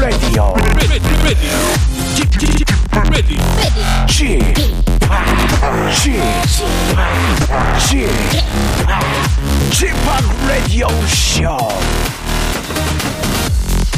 Radio. 0.00 0.54
Radio 10.46 10.88
Show. 11.06 11.68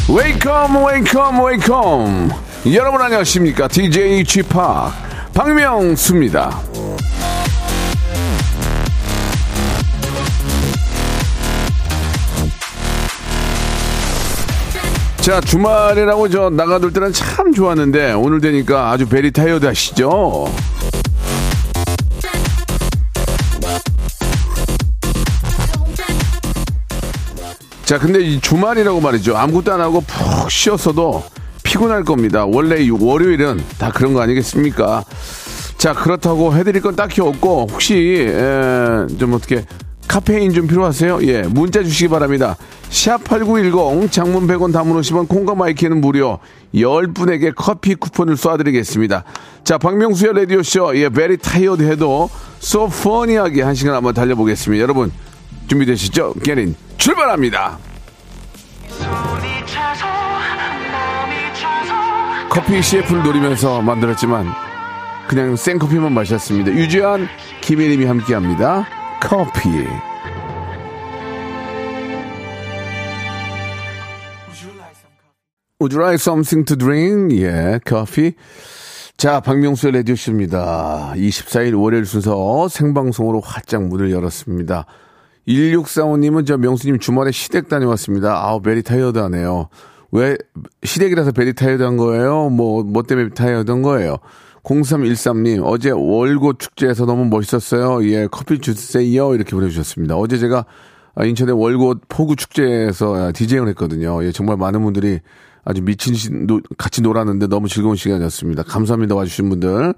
웨이컴 0.09 0.85
웨이컴 0.85 1.45
웨이컴 1.45 2.31
여러분 2.75 3.01
안녕하십니까 3.03 3.69
DJ 3.69 4.25
p 4.25 4.43
박명수입니다 5.35 6.76
자 15.27 15.41
주말이라고 15.41 16.29
저 16.29 16.51
나가놀 16.51 16.93
때는 16.93 17.13
참 17.13 17.53
좋았는데 17.53 18.13
오늘 18.13 18.41
되니까 18.41 18.93
아주 18.93 19.09
very 19.09 19.33
tired 19.33 19.67
하시죠 19.67 20.47
자, 27.85 27.99
근데 27.99 28.21
이 28.21 28.41
주말이라고 28.41 29.01
말이죠. 29.01 29.37
아무것도 29.37 29.73
안 29.73 29.81
하고 29.81 30.01
푹 30.01 30.51
쉬었어도 30.51 31.25
피곤할 31.63 32.05
겁니다. 32.05 32.45
원래 32.45 32.83
이 32.83 32.91
월요일은 32.91 33.61
다 33.79 33.91
그런 33.93 34.13
거 34.13 34.21
아니겠습니까? 34.21 35.05
자, 35.79 35.93
그렇다고 35.93 36.55
해드릴 36.55 36.83
건 36.83 36.97
딱히 36.97 37.21
없고, 37.21 37.69
혹시, 37.71 38.29
에, 38.29 39.07
좀 39.19 39.35
어떻게, 39.35 39.65
카페인 40.09 40.53
좀 40.53 40.67
필요하세요? 40.67 41.19
예, 41.23 41.43
문자 41.43 41.83
주시기 41.83 42.09
바랍니다. 42.09 42.57
샵8910 42.91 44.11
장문 44.11 44.47
100원 44.47 44.73
단문 44.73 45.01
50원 45.01 45.29
콩과 45.29 45.55
my 45.55 45.68
K는 45.68 46.01
무료 46.01 46.39
10분에게 46.75 47.53
커피 47.55 47.95
쿠폰을 47.95 48.37
쏴드리겠습니다. 48.37 49.25
자, 49.65 49.79
박명수의 49.79 50.35
라디오쇼, 50.35 50.97
예, 50.97 51.09
very 51.09 51.39
tired 51.39 51.83
해도 51.83 52.31
so 52.61 52.89
funny하게 52.89 53.63
한 53.63 53.75
시간 53.75 53.95
한번 53.95 54.15
달려보겠습니다. 54.15 54.81
여러분, 54.83 55.13
준비되시죠? 55.69 56.35
Get 56.43 56.62
in 56.62 56.75
출발합니다. 56.99 57.79
커피 62.49 62.83
CF를 62.83 63.23
노리면서 63.23 63.83
만들었지만 63.83 64.47
그냥 65.29 65.57
생커피만 65.57 66.13
마셨습니다. 66.13 66.71
유주한 66.73 67.29
김혜림이 67.61 68.07
함께합니다. 68.07 68.87
커피. 69.21 69.69
Would 69.69 69.91
you 74.63 74.73
like? 74.77 74.97
예, 77.43 77.81
커피. 77.85 78.35
자, 79.17 79.41
박명수의 79.41 79.95
라디오쇼입니다. 79.95 81.15
24일 81.17 81.81
월요일 81.81 82.05
순서 82.05 82.69
생방송으로 82.69 83.41
활짝 83.41 83.85
문을 83.85 84.11
열었습니다. 84.11 84.85
1645님은 85.49 86.47
저 86.47 86.59
명수님 86.59 86.99
주말에 86.99 87.31
시댁 87.31 87.69
다녀왔습니다. 87.69 88.37
아우, 88.37 88.61
very 88.61 88.83
tired 88.83 89.19
하네요. 89.19 89.69
왜, 90.13 90.37
시댁이라서 90.83 91.33
very 91.33 91.55
tired 91.55 91.83
한 91.83 91.97
거예요? 91.97 92.51
뭐, 92.51 92.83
뭐 92.83 93.03
때문에 93.03 93.31
타이어드 93.31 93.71
한 93.71 93.81
거예요? 93.83 94.19
0313님, 94.67 95.63
어제 95.65 95.91
월곶 95.91 96.55
축제에서 96.55 97.07
너무 97.07 97.27
멋있었어요. 97.27 98.05
예, 98.11 98.27
커피 98.31 98.59
주세요. 98.59 99.35
이렇게 99.35 99.51
보내주셨습니다. 99.53 100.17
어제 100.17 100.39
제가 100.39 100.65
아, 101.15 101.25
인천의 101.25 101.59
월곶 101.59 101.95
포구 102.09 102.37
축제에서 102.37 103.33
디제잉을 103.33 103.69
했거든요. 103.71 104.23
예, 104.25 104.33
정말 104.33 104.57
많은 104.57 104.83
분들이 104.83 105.21
아주 105.65 105.83
미친 105.83 106.15
시, 106.15 106.31
노, 106.33 106.61
같이 106.77 107.01
놀았는데 107.01 107.47
너무 107.47 107.69
즐거운 107.69 107.97
시간이었습니다. 107.97 108.65
감사합니다. 108.65 109.15
와주신 109.15 109.49
분들. 109.49 109.95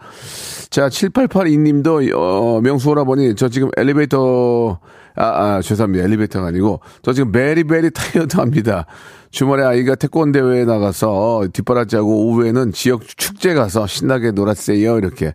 자, 0.71 0.89
7882님도, 0.89 2.15
어, 2.15 2.61
명수 2.61 2.91
오라버니, 2.91 3.35
저 3.37 3.49
지금 3.49 3.71
엘리베이터, 3.77 4.79
아, 5.19 5.57
아, 5.57 5.63
죄송합니다. 5.63 6.05
엘리베이터가 6.05 6.47
아니고, 6.47 6.81
저 7.03 7.13
지금 7.13 7.33
very 7.33 7.62
very 7.62 7.91
tired 7.91 8.37
합니다. 8.37 8.87
주말에 9.31 9.65
아이가 9.65 9.95
태권 9.97 10.33
대회에 10.33 10.65
나가서 10.65 11.49
뒷바라지하고 11.53 12.27
오후에는 12.27 12.73
지역 12.73 13.03
축제 13.17 13.53
가서 13.53 13.87
신나게 13.87 14.31
놀았어요. 14.31 14.97
이렇게. 14.97 15.35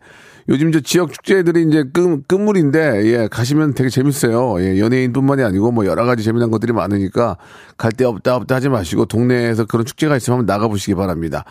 요즘 0.50 0.72
저 0.74 0.82
지역 0.82 1.14
축제들이 1.14 1.64
이제 1.68 1.84
끝, 1.94 2.28
끝물인데, 2.28 3.06
예, 3.06 3.28
가시면 3.32 3.74
되게 3.76 3.90
재밌어요. 3.90 4.62
예, 4.62 4.78
연예인뿐만이 4.80 5.42
아니고 5.42 5.72
뭐 5.72 5.86
여러 5.86 6.04
가지 6.06 6.24
재미난 6.24 6.52
것들이 6.52 6.74
많으니까 6.74 7.38
갈 7.78 7.94
데 7.94 8.06
없다 8.06 8.36
없다 8.36 8.56
하지 8.56 8.70
마시고 8.70 9.06
동네에서 9.06 9.66
그런 9.66 9.86
축제가 9.86 10.18
있으면 10.18 10.40
한번 10.40 10.54
나가보시기 10.54 10.96
바랍니다. 10.96 11.46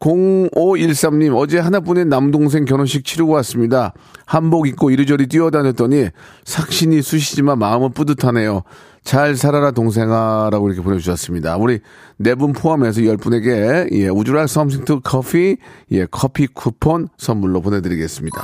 0513님, 0.00 1.36
어제 1.36 1.58
하나뿐인 1.58 2.08
남동생 2.08 2.64
결혼식 2.64 3.04
치르고 3.04 3.32
왔습니다. 3.32 3.92
한복 4.26 4.68
입고 4.68 4.90
이리저리 4.90 5.26
뛰어다녔더니 5.26 6.08
삭신이 6.44 7.02
수시지만 7.02 7.58
마음은 7.58 7.92
뿌듯하네요. 7.92 8.62
잘 9.08 9.36
살아라 9.36 9.70
동생아라고 9.70 10.68
이렇게 10.68 10.82
보내주셨습니다. 10.82 11.56
우리 11.56 11.80
네 12.18 12.34
분 12.34 12.52
포함해서 12.52 13.06
열 13.06 13.16
분에게 13.16 13.88
예 13.92 14.08
우주랄 14.08 14.46
썸씽투 14.46 15.00
커피 15.02 15.56
예 15.92 16.04
커피 16.04 16.46
쿠폰 16.46 17.08
선물로 17.16 17.62
보내드리겠습니다. 17.62 18.38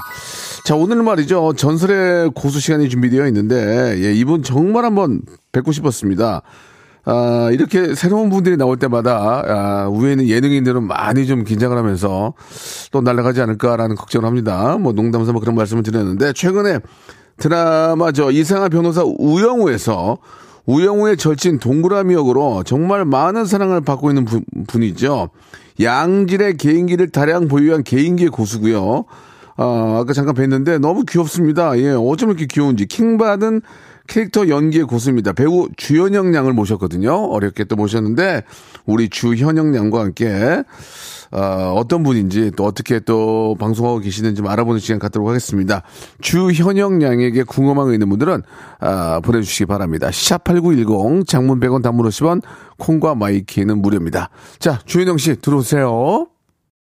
자 0.64 0.74
오늘 0.74 1.02
말이죠 1.02 1.52
전설의 1.52 2.30
고수 2.34 2.60
시간이 2.60 2.88
준비되어 2.88 3.26
있는데 3.26 3.96
예 3.98 4.14
이분 4.14 4.42
정말 4.42 4.86
한번 4.86 5.20
뵙고 5.52 5.70
싶었습니다. 5.70 6.40
아, 7.04 7.50
이렇게 7.52 7.94
새로운 7.94 8.30
분들이 8.30 8.56
나올 8.56 8.78
때마다, 8.78 9.42
아, 9.46 9.90
위에는 9.90 10.26
예능인들은 10.26 10.84
많이 10.84 11.26
좀 11.26 11.44
긴장을 11.44 11.76
하면서 11.76 12.32
또 12.90 13.02
날아가지 13.02 13.42
않을까라는 13.42 13.96
걱정을 13.96 14.26
합니다. 14.26 14.78
뭐 14.78 14.94
농담 14.94 15.26
삼아 15.26 15.40
그런 15.40 15.54
말씀을 15.54 15.82
드렸는데, 15.82 16.32
최근에 16.32 16.78
드라마 17.36 18.10
저 18.12 18.30
이상한 18.30 18.70
변호사 18.70 19.02
우영우에서 19.04 20.16
우영우의 20.66 21.16
절친 21.16 21.58
동그라미 21.58 22.14
역으로 22.14 22.62
정말 22.64 23.04
많은 23.04 23.44
사랑을 23.44 23.80
받고 23.82 24.10
있는 24.10 24.24
분, 24.24 24.44
분이죠. 24.66 25.28
양질의 25.80 26.56
개인기를 26.56 27.10
다량 27.10 27.48
보유한 27.48 27.82
개인기의 27.82 28.30
고수고요. 28.30 29.04
아, 29.56 29.98
아까 30.00 30.12
잠깐 30.12 30.34
뵀는데 30.34 30.78
너무 30.78 31.04
귀엽습니다. 31.04 31.78
예, 31.78 31.90
어쩜 31.90 32.30
이렇게 32.30 32.46
귀여운지. 32.46 32.86
킹받은 32.86 33.62
캐릭터 34.06 34.48
연기의 34.48 34.84
고수입니다. 34.84 35.32
배우 35.32 35.68
주현영 35.76 36.34
양을 36.34 36.52
모셨거든요. 36.52 37.12
어렵게 37.12 37.64
또 37.64 37.76
모셨는데 37.76 38.42
우리 38.84 39.08
주현영 39.08 39.74
양과 39.74 40.00
함께 40.00 40.62
어, 41.32 41.74
어떤 41.76 42.02
분인지 42.02 42.52
또 42.56 42.64
어떻게 42.64 43.00
또 43.00 43.56
방송하고 43.58 43.98
계시는지 43.98 44.36
좀 44.36 44.46
알아보는 44.46 44.78
시간 44.78 44.98
갖도록 44.98 45.28
하겠습니다. 45.28 45.82
주현영 46.20 47.02
양에게 47.02 47.42
궁금한 47.44 47.86
거 47.86 47.92
있는 47.92 48.08
분들은 48.08 48.42
아, 48.80 49.20
보내주시기 49.24 49.66
바랍니다. 49.66 50.08
샵8910 50.10 51.26
장문 51.26 51.58
100원 51.60 51.82
단문 51.82 52.06
50원 52.08 52.42
콩과 52.78 53.14
마이키는 53.14 53.80
무료입니다. 53.80 54.30
자 54.58 54.78
주현영 54.84 55.18
씨 55.18 55.36
들어오세요. 55.36 56.28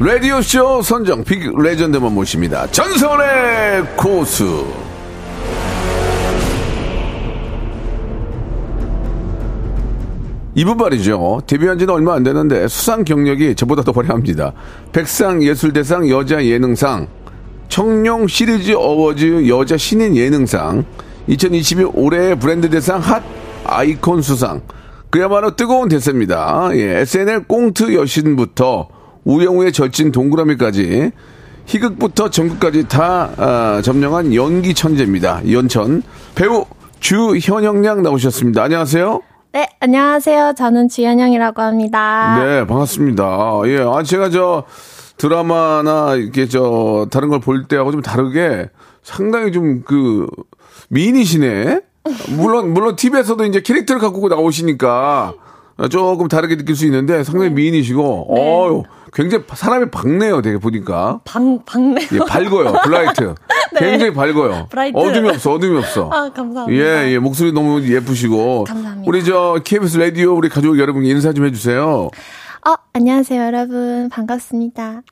라디오쇼 0.00 0.82
선정 0.82 1.24
빅 1.24 1.52
레전드만 1.60 2.14
모십니다. 2.14 2.68
전설의 2.68 3.84
고수. 3.96 4.64
이분 10.54 10.76
말이죠. 10.76 11.40
데뷔한 11.48 11.80
지는 11.80 11.94
얼마 11.94 12.14
안 12.14 12.22
되는데 12.22 12.68
수상 12.68 13.02
경력이 13.02 13.56
저보다 13.56 13.82
더 13.82 13.90
화려합니다. 13.90 14.52
백상 14.92 15.42
예술대상 15.42 16.08
여자 16.08 16.44
예능상, 16.44 17.08
청룡 17.68 18.28
시리즈 18.28 18.74
어워즈 18.76 19.48
여자 19.48 19.76
신인 19.76 20.16
예능상, 20.16 20.84
2022 21.26 21.90
올해의 21.92 22.38
브랜드 22.38 22.70
대상 22.70 23.00
핫 23.00 23.24
아이콘 23.64 24.22
수상. 24.22 24.62
그야말로 25.10 25.56
뜨거운 25.56 25.88
대세입니다. 25.88 26.70
예, 26.74 27.00
SNL 27.00 27.44
꽁트 27.48 27.94
여신부터 27.94 28.97
우영우의 29.24 29.72
절친 29.72 30.12
동그라미까지 30.12 31.10
희극부터 31.66 32.30
전국까지 32.30 32.88
다 32.88 33.30
아, 33.36 33.82
점령한 33.82 34.34
연기 34.34 34.72
천재입니다. 34.74 35.42
연천 35.50 36.02
배우 36.34 36.64
주현영 37.00 37.84
양 37.84 38.02
나오셨습니다. 38.02 38.62
안녕하세요. 38.64 39.20
네, 39.52 39.68
안녕하세요. 39.80 40.54
저는 40.56 40.88
주현영이라고 40.88 41.60
합니다. 41.62 42.38
네, 42.42 42.66
반갑습니다. 42.66 43.60
예, 43.66 43.80
아 43.80 44.02
제가 44.02 44.30
저 44.30 44.64
드라마나 45.18 46.14
이렇게 46.14 46.46
저 46.46 47.06
다른 47.10 47.28
걸 47.28 47.40
볼 47.40 47.66
때하고 47.68 47.92
좀 47.92 48.02
다르게 48.02 48.70
상당히 49.02 49.52
좀 49.52 49.82
그 49.84 50.26
미인이시네. 50.90 51.80
물론 52.30 52.72
물론 52.72 52.96
TV에서도 52.96 53.44
이제 53.44 53.60
캐릭터를 53.60 54.00
갖고 54.00 54.28
나오시니까 54.28 55.34
조금 55.86 56.26
다르게 56.26 56.56
느낄 56.56 56.74
수 56.74 56.84
있는데 56.86 57.22
상당히 57.22 57.50
미인이시고 57.50 58.26
네. 58.34 58.40
어유 58.40 58.82
굉장히 59.12 59.44
사람이 59.52 59.90
밝네요. 59.90 60.42
되게 60.42 60.58
보니까. 60.58 61.20
방, 61.24 61.60
방네. 61.64 62.08
예, 62.12 62.18
밝어요. 62.18 62.72
bright. 62.84 63.34
굉장히 63.78 64.12
밝아요. 64.12 64.66
bright. 64.70 64.96
어둠이 64.96 65.28
없어, 65.30 65.52
어둠이 65.52 65.78
없어. 65.78 66.10
아, 66.12 66.30
감사합니다. 66.30 66.72
예, 66.72 67.12
예, 67.12 67.18
목소리 67.18 67.52
너무 67.52 67.82
예쁘시고. 67.82 68.64
감사합니다. 68.64 69.08
우리 69.08 69.24
저 69.24 69.60
KBS 69.64 69.98
라디오 69.98 70.34
우리 70.36 70.48
가족 70.48 70.78
여러분 70.78 71.04
인사 71.04 71.32
좀 71.32 71.46
해주세요. 71.46 72.10
어, 72.66 72.74
안녕하세요, 72.92 73.42
여러분. 73.42 74.08
반갑습니다. 74.10 75.02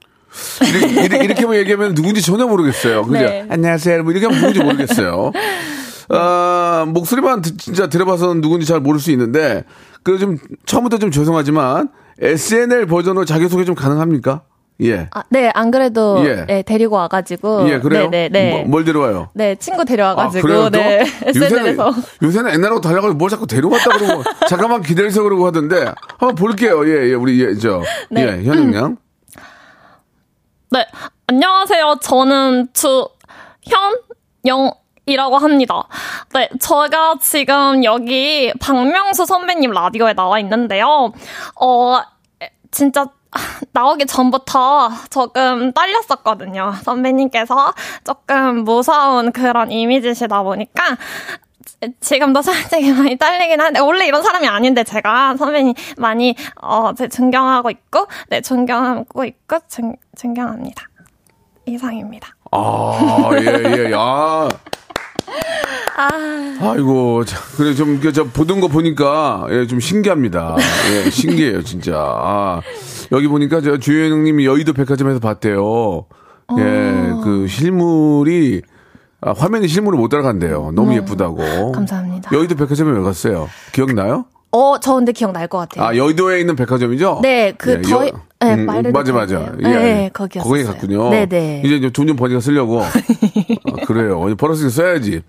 이렇게, 0.60 1.04
이렇게, 1.04 1.24
이렇게만 1.24 1.56
얘기하면 1.56 1.94
누군지 1.94 2.20
전혀 2.20 2.46
모르겠어요. 2.46 3.02
그죠? 3.04 3.24
네. 3.24 3.46
안녕하세요. 3.48 3.94
여러분. 3.94 4.14
이렇게 4.14 4.26
하면 4.26 4.40
누군지 4.40 4.62
모르겠어요. 4.62 5.32
아, 6.08 6.85
목소리만 6.88 7.43
듣- 7.43 7.58
진짜 7.58 7.88
들어봐서는 7.88 8.41
누군지 8.41 8.67
잘 8.67 8.81
모를 8.81 9.00
수 9.00 9.11
있는데, 9.12 9.64
그 10.03 10.19
좀, 10.19 10.38
처음부터 10.67 10.99
좀 10.99 11.11
죄송하지만, 11.11 11.88
SNL 12.20 12.87
버전으로 12.87 13.25
자기소개 13.25 13.64
좀 13.64 13.75
가능합니까? 13.75 14.43
예. 14.82 15.08
아, 15.12 15.23
네, 15.31 15.50
안 15.55 15.70
그래도 15.70 16.23
예. 16.26 16.44
네, 16.47 16.62
데리고 16.62 16.97
와가지고. 16.97 17.69
예, 17.70 17.79
그래요? 17.81 18.08
네, 18.11 18.29
네, 18.29 18.41
네. 18.43 18.50
뭐, 18.58 18.64
뭘 18.69 18.85
데려와요? 18.85 19.31
네, 19.35 19.55
친구 19.56 19.81
아, 19.81 19.85
데려와가지고. 19.85 20.47
또? 20.49 20.69
네, 20.70 21.00
SNL에서. 21.23 21.87
요새는, 21.88 22.03
요새는 22.23 22.52
옛날하고 22.52 22.81
달라가지고 22.82 23.14
뭘 23.14 23.31
자꾸 23.31 23.47
데려갔다 23.47 23.97
그러고, 23.99 24.23
잠깐만 24.49 24.82
기다리세요 24.82 25.25
그러고 25.25 25.47
하던데, 25.47 25.87
한번 26.19 26.35
볼게요. 26.35 26.87
예, 26.87 27.09
예, 27.09 27.14
우리, 27.14 27.41
예, 27.43 27.55
저, 27.55 27.82
네. 28.11 28.23
예, 28.38 28.44
현영 28.44 28.75
양. 28.75 28.97
네, 30.70 30.85
안녕하세요. 31.26 31.97
저는 32.02 32.69
주 32.73 33.09
현 33.69 33.94
영 34.47 34.70
이라고 35.06 35.38
합니다. 35.38 35.85
네, 36.35 36.49
제가 36.61 37.17
지금 37.20 37.85
여기 37.85 38.53
박명수 38.61 39.25
선배님 39.25 39.70
라디오에 39.70 40.14
나와 40.14 40.41
있는데요. 40.41 41.12
어, 41.61 42.00
진짜 42.73 43.06
나오기 43.73 44.06
전부터 44.06 44.91
조금 45.11 45.73
떨렸었거든요. 45.73 46.75
선배님께서 46.82 47.73
조금 48.03 48.64
무서운 48.64 49.31
그런 49.31 49.70
이미지시다 49.70 50.43
보니까 50.43 50.97
지금도 52.00 52.43
솔직히 52.43 52.91
많이 52.93 53.17
떨리긴 53.17 53.61
한데 53.61 53.79
원래 53.81 54.06
이런 54.06 54.25
사람이 54.25 54.49
아닌데 54.49 54.82
제가 54.82 55.37
선배님 55.37 55.75
많이 55.99 56.35
어, 56.61 56.94
제 56.94 57.06
존경하고 57.09 57.70
있고 57.70 58.09
네 58.29 58.41
존경하고 58.41 59.25
있고 59.25 59.59
존, 59.69 59.94
존경합니다. 60.19 60.82
이상입니다. 61.67 62.29
아, 62.50 63.31
예, 63.35 63.87
예, 63.87 63.93
야. 63.93 63.99
아 63.99 64.49
이고, 66.78 67.25
자, 67.25 67.38
그래, 67.56 67.75
좀, 67.75 68.00
그, 68.00 68.12
저, 68.12 68.25
보던 68.25 68.61
거 68.61 68.69
보니까, 68.69 69.46
예, 69.50 69.67
좀 69.67 69.81
신기합니다. 69.81 70.56
예, 70.93 71.11
신기해요, 71.11 71.62
진짜. 71.62 71.94
아, 71.96 72.61
여기 73.12 73.28
보니까, 73.28 73.61
저, 73.61 73.78
주현영 73.78 74.25
님이 74.25 74.46
여의도 74.46 74.73
백화점에서 74.73 75.20
봤대요. 75.20 76.06
예, 76.58 77.12
그, 77.25 77.46
실물이, 77.49 78.62
아, 79.20 79.32
화면이 79.37 79.69
실물을 79.69 79.99
못 79.99 80.08
따라간대요. 80.08 80.73
너무 80.75 80.94
예쁘다고. 80.94 81.43
네. 81.43 81.73
감사합니다. 81.75 82.31
여의도 82.32 82.55
백화점에 82.56 82.93
왜 82.96 83.02
갔어요? 83.02 83.49
기억나요? 83.73 84.26
어, 84.52 84.78
저 84.81 84.94
근데 84.94 85.12
기억날 85.12 85.49
것 85.49 85.58
같아요. 85.58 85.84
아, 85.87 85.96
여의도에 85.96 86.40
있는 86.40 86.55
백화점이죠? 86.56 87.20
네, 87.23 87.52
그 87.58 87.73
예, 87.73 87.81
더- 87.82 88.06
여- 88.06 88.11
네, 88.41 88.55
음, 88.55 88.67
말을 88.67 88.93
맞아, 88.93 89.12
못 89.12 89.19
맞아. 89.19 89.53
예, 89.61 89.69
네, 89.69 90.05
예. 90.05 90.11
거기였어요. 90.12 90.50
거기 90.53 90.65
갔군요. 90.65 91.11
네, 91.11 91.27
네. 91.27 91.62
이제 91.65 91.91
돈 91.91 92.06
좀 92.06 92.17
버니까 92.17 92.41
쓰려고. 92.41 92.83
아, 92.85 92.91
그래요. 93.87 94.35
벌어서 94.37 94.69
써야지. 94.69 95.23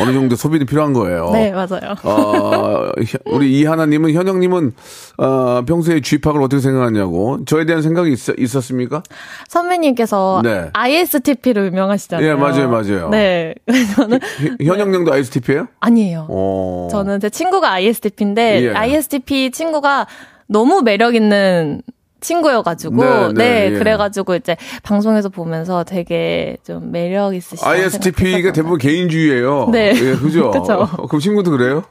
어느 0.00 0.12
정도 0.12 0.36
소비는 0.36 0.66
필요한 0.66 0.92
거예요. 0.92 1.30
네, 1.32 1.50
맞아요. 1.50 1.96
어, 2.04 2.86
현- 2.98 3.20
우리 3.34 3.58
이하나님은 3.58 4.12
현영님은 4.12 4.72
어, 5.18 5.62
평소에 5.66 6.00
쥐팍을 6.02 6.40
어떻게 6.40 6.60
생각하냐고 6.62 7.44
저에 7.46 7.64
대한 7.66 7.82
생각이 7.82 8.12
있, 8.12 8.56
었습니까 8.56 9.02
선배님께서 9.48 10.42
네. 10.44 10.70
ISTP로 10.72 11.66
유명하시잖아요. 11.66 12.28
예, 12.28 12.34
맞아요, 12.34 12.68
맞아요. 12.70 13.08
네. 13.10 13.54
저는 13.96 14.20
현영님도 14.64 15.12
ISTP예요? 15.12 15.66
아니에요. 15.80 16.26
어. 16.30 16.86
저는 16.92 17.18
제 17.18 17.28
친구가 17.28 17.68
ISTP인데 17.72 18.62
예. 18.66 18.70
ISTP 18.74 19.50
친구가 19.50 20.06
너무 20.46 20.82
매력 20.82 21.16
있는 21.16 21.82
친구여가지고 22.20 22.96
네, 22.96 23.28
네, 23.28 23.34
네, 23.34 23.74
예. 23.74 23.78
그래가지고 23.78 24.34
이제 24.36 24.56
방송에서 24.82 25.28
보면서 25.28 25.84
되게 25.84 26.56
좀 26.64 26.90
매력 26.90 27.34
있으시다. 27.34 27.68
ISTP가 27.68 28.52
대부분 28.52 28.78
개인주의예요. 28.78 29.68
네. 29.70 29.92
예, 29.94 30.16
그죠? 30.16 30.50
어, 30.50 31.06
그럼 31.06 31.20
친구도 31.20 31.50
그래요? 31.52 31.84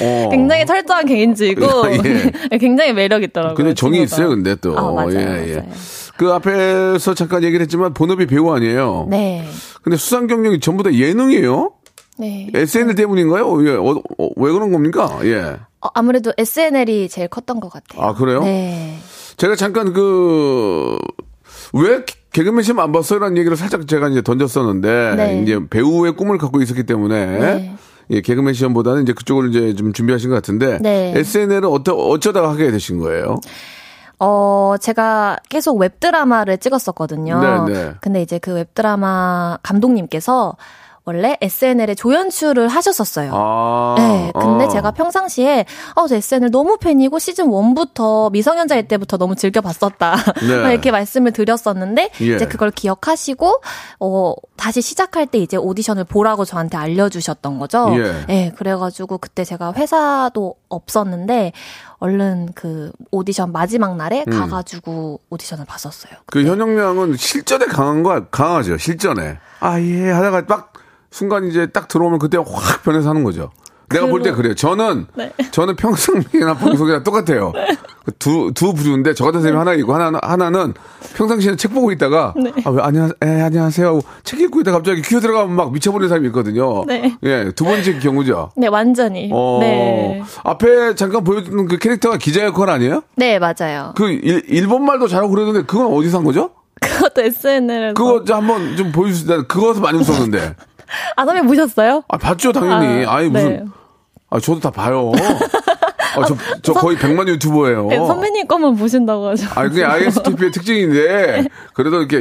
어. 0.00 0.28
굉장히 0.30 0.64
철저한 0.64 1.06
개인주의고 1.06 1.66
예. 2.52 2.56
굉장히 2.58 2.92
매력 2.92 3.22
있더라고요. 3.22 3.54
근데 3.54 3.74
정이 3.74 3.98
친구가. 3.98 4.04
있어요, 4.04 4.28
근데 4.30 4.54
또. 4.56 4.78
아, 4.78 4.92
맞아요, 4.92 5.12
예, 5.18 5.48
예. 5.48 5.54
맞아요. 5.56 5.68
그 6.16 6.32
앞에서 6.32 7.14
잠깐 7.14 7.42
얘기를 7.42 7.60
했지만 7.62 7.92
본업이 7.92 8.26
배우 8.26 8.52
아니에요. 8.52 9.08
네, 9.10 9.44
근데 9.82 9.96
수상 9.96 10.26
경력이 10.28 10.60
전부 10.60 10.82
다 10.84 10.94
예능이에요? 10.94 11.72
네. 12.18 12.48
SNL 12.54 12.94
때문인가요? 12.94 13.66
예, 13.66 13.70
어, 13.72 14.00
어, 14.18 14.28
왜 14.36 14.52
그런 14.52 14.70
겁니까? 14.70 15.18
예. 15.24 15.56
어, 15.80 15.88
아무래도 15.94 16.32
SNL이 16.38 17.08
제일 17.08 17.26
컸던 17.26 17.58
것 17.58 17.68
같아요. 17.72 18.00
아, 18.00 18.14
그래요? 18.14 18.40
네. 18.44 18.96
제가 19.36 19.56
잠깐 19.56 19.92
그, 19.92 20.98
왜 21.72 22.04
개그맨 22.32 22.62
시험 22.62 22.80
안 22.80 22.92
봤어요? 22.92 23.18
라는 23.20 23.36
얘기를 23.36 23.56
살짝 23.56 23.86
제가 23.86 24.08
이제 24.08 24.22
던졌었는데, 24.22 25.14
네. 25.16 25.42
이제 25.42 25.60
배우의 25.68 26.12
꿈을 26.12 26.38
갖고 26.38 26.60
있었기 26.60 26.84
때문에, 26.84 27.26
네. 27.26 27.76
예, 28.10 28.20
개그맨 28.20 28.54
시험보다는 28.54 29.02
이제 29.02 29.12
그쪽을 29.12 29.50
이제 29.50 29.74
좀 29.74 29.92
준비하신 29.92 30.30
것 30.30 30.36
같은데, 30.36 30.78
네. 30.80 31.12
SNL은 31.16 31.64
어떠, 31.64 31.94
어쩌다가 31.94 32.50
하게 32.50 32.70
되신 32.70 32.98
거예요? 32.98 33.36
어, 34.20 34.76
제가 34.80 35.38
계속 35.48 35.78
웹드라마를 35.78 36.58
찍었었거든요. 36.58 37.66
네, 37.66 37.72
네. 37.72 37.94
근데 38.00 38.22
이제 38.22 38.38
그 38.38 38.54
웹드라마 38.54 39.58
감독님께서 39.62 40.56
원래 41.06 41.36
SNL에 41.42 41.94
조연출을 41.94 42.68
하셨었어요. 42.68 43.30
아. 43.34 43.94
네, 43.98 44.32
근데 44.34 44.64
아. 44.64 44.68
제가 44.68 44.92
평상시에 44.92 45.66
어, 45.94 46.06
저 46.08 46.16
SNL 46.16 46.50
너무 46.50 46.78
팬이고 46.78 47.18
시즌 47.18 47.46
1부터 47.46 48.32
미성년자일 48.32 48.88
때부터 48.88 49.18
너무 49.18 49.34
즐겨 49.36 49.60
봤었다. 49.60 50.16
네. 50.40 50.46
이렇게 50.72 50.90
말씀을 50.90 51.32
드렸었는데 51.32 52.10
예. 52.22 52.34
이제 52.34 52.46
그걸 52.46 52.70
기억하시고 52.70 53.60
어, 54.00 54.34
다시 54.56 54.80
시작할 54.80 55.26
때 55.26 55.38
이제 55.38 55.58
오디션을 55.58 56.04
보라고 56.04 56.46
저한테 56.46 56.78
알려 56.78 57.10
주셨던 57.10 57.58
거죠. 57.58 57.92
예. 57.96 58.24
네, 58.26 58.52
그래 58.56 58.74
가지고 58.74 59.18
그때 59.18 59.44
제가 59.44 59.74
회사도 59.74 60.54
없었는데 60.70 61.52
얼른 61.98 62.50
그 62.54 62.92
오디션 63.10 63.52
마지막 63.52 63.96
날에 63.96 64.24
음. 64.26 64.32
가 64.32 64.46
가지고 64.46 65.20
오디션을 65.28 65.66
봤었어요. 65.66 66.14
그 66.26 66.44
현영 66.44 66.78
양은 66.78 67.16
실전에 67.18 67.66
강한 67.66 68.02
거 68.02 68.24
강하죠. 68.30 68.78
실전에. 68.78 69.38
아, 69.60 69.78
예. 69.80 70.10
하다가 70.10 70.46
딱 70.46 70.72
순간 71.14 71.46
이제 71.46 71.66
딱 71.66 71.86
들어오면 71.86 72.18
그때 72.18 72.38
확 72.38 72.82
변해서 72.82 73.10
하는 73.10 73.22
거죠. 73.22 73.50
내가 73.88 74.06
볼 74.06 74.20
때 74.24 74.32
그래요. 74.32 74.52
저는 74.54 75.06
네. 75.14 75.32
저는 75.52 75.76
평상시나 75.76 76.54
방송이랑 76.54 77.04
똑같아요. 77.04 77.52
그 78.04 78.10
두, 78.18 78.50
두 78.52 78.74
부류인데 78.74 79.14
저 79.14 79.24
같은 79.24 79.40
사람이 79.40 79.56
하나 79.56 79.74
있고 79.74 79.94
하나는 79.94 80.18
하나는 80.20 80.74
평상시에는 81.16 81.56
책 81.56 81.72
보고 81.72 81.92
있다가 81.92 82.34
네. 82.36 82.50
아, 82.64 82.70
왜 82.70 82.82
안녕 82.82 83.12
예, 83.24 83.28
안녕하세요 83.42 83.86
하고 83.86 84.00
책 84.24 84.40
읽고 84.40 84.60
있다 84.62 84.72
가 84.72 84.78
갑자기 84.78 85.02
귀에 85.02 85.20
들어가면 85.20 85.54
막 85.54 85.72
미쳐버리는 85.72 86.08
사람이 86.08 86.26
있거든요. 86.28 86.82
네. 86.86 87.16
예, 87.22 87.52
두 87.54 87.64
번째 87.64 87.96
경우죠. 88.00 88.50
네, 88.56 88.66
완전히. 88.66 89.30
어, 89.32 89.58
네. 89.60 90.20
앞에 90.42 90.96
잠깐 90.96 91.22
보여주는 91.22 91.68
그 91.68 91.78
캐릭터가 91.78 92.16
기자 92.16 92.44
역할 92.44 92.70
아니에요? 92.70 93.02
네, 93.14 93.38
맞아요. 93.38 93.92
그 93.96 94.10
일, 94.10 94.42
일본 94.48 94.84
말도 94.84 95.06
잘하고 95.06 95.30
그러는데 95.30 95.62
그건 95.64 95.86
어디서 95.94 96.18
한 96.18 96.24
거죠? 96.24 96.50
그것도 96.80 97.22
SNL에서. 97.22 97.94
그거 97.94 98.24
좀 98.24 98.36
한번 98.36 98.76
좀 98.76 98.90
보여주시다. 98.90 99.42
그거서 99.46 99.80
많이 99.80 99.96
웃었는데. 99.98 100.56
아, 101.16 101.24
선배 101.24 101.42
보셨어요? 101.42 102.02
아, 102.08 102.16
봤죠, 102.16 102.52
당연히. 102.52 103.04
아, 103.06 103.14
아, 103.14 103.20
니 103.22 103.28
무슨. 103.28 103.48
네. 103.48 103.64
아, 104.30 104.40
저도 104.40 104.60
다 104.60 104.70
봐요. 104.70 105.12
아, 106.16 106.24
저, 106.26 106.36
저 106.62 106.72
거의 106.74 106.96
100만 106.96 107.26
유튜버예요. 107.28 107.88
네, 107.88 107.96
선배님 107.96 108.46
것만 108.46 108.76
보신다고 108.76 109.28
하죠. 109.28 109.48
아, 109.54 109.68
그게 109.68 109.82
ISTP의 109.84 110.50
특징인데, 110.52 111.44
그래도 111.72 112.00
이렇게, 112.02 112.20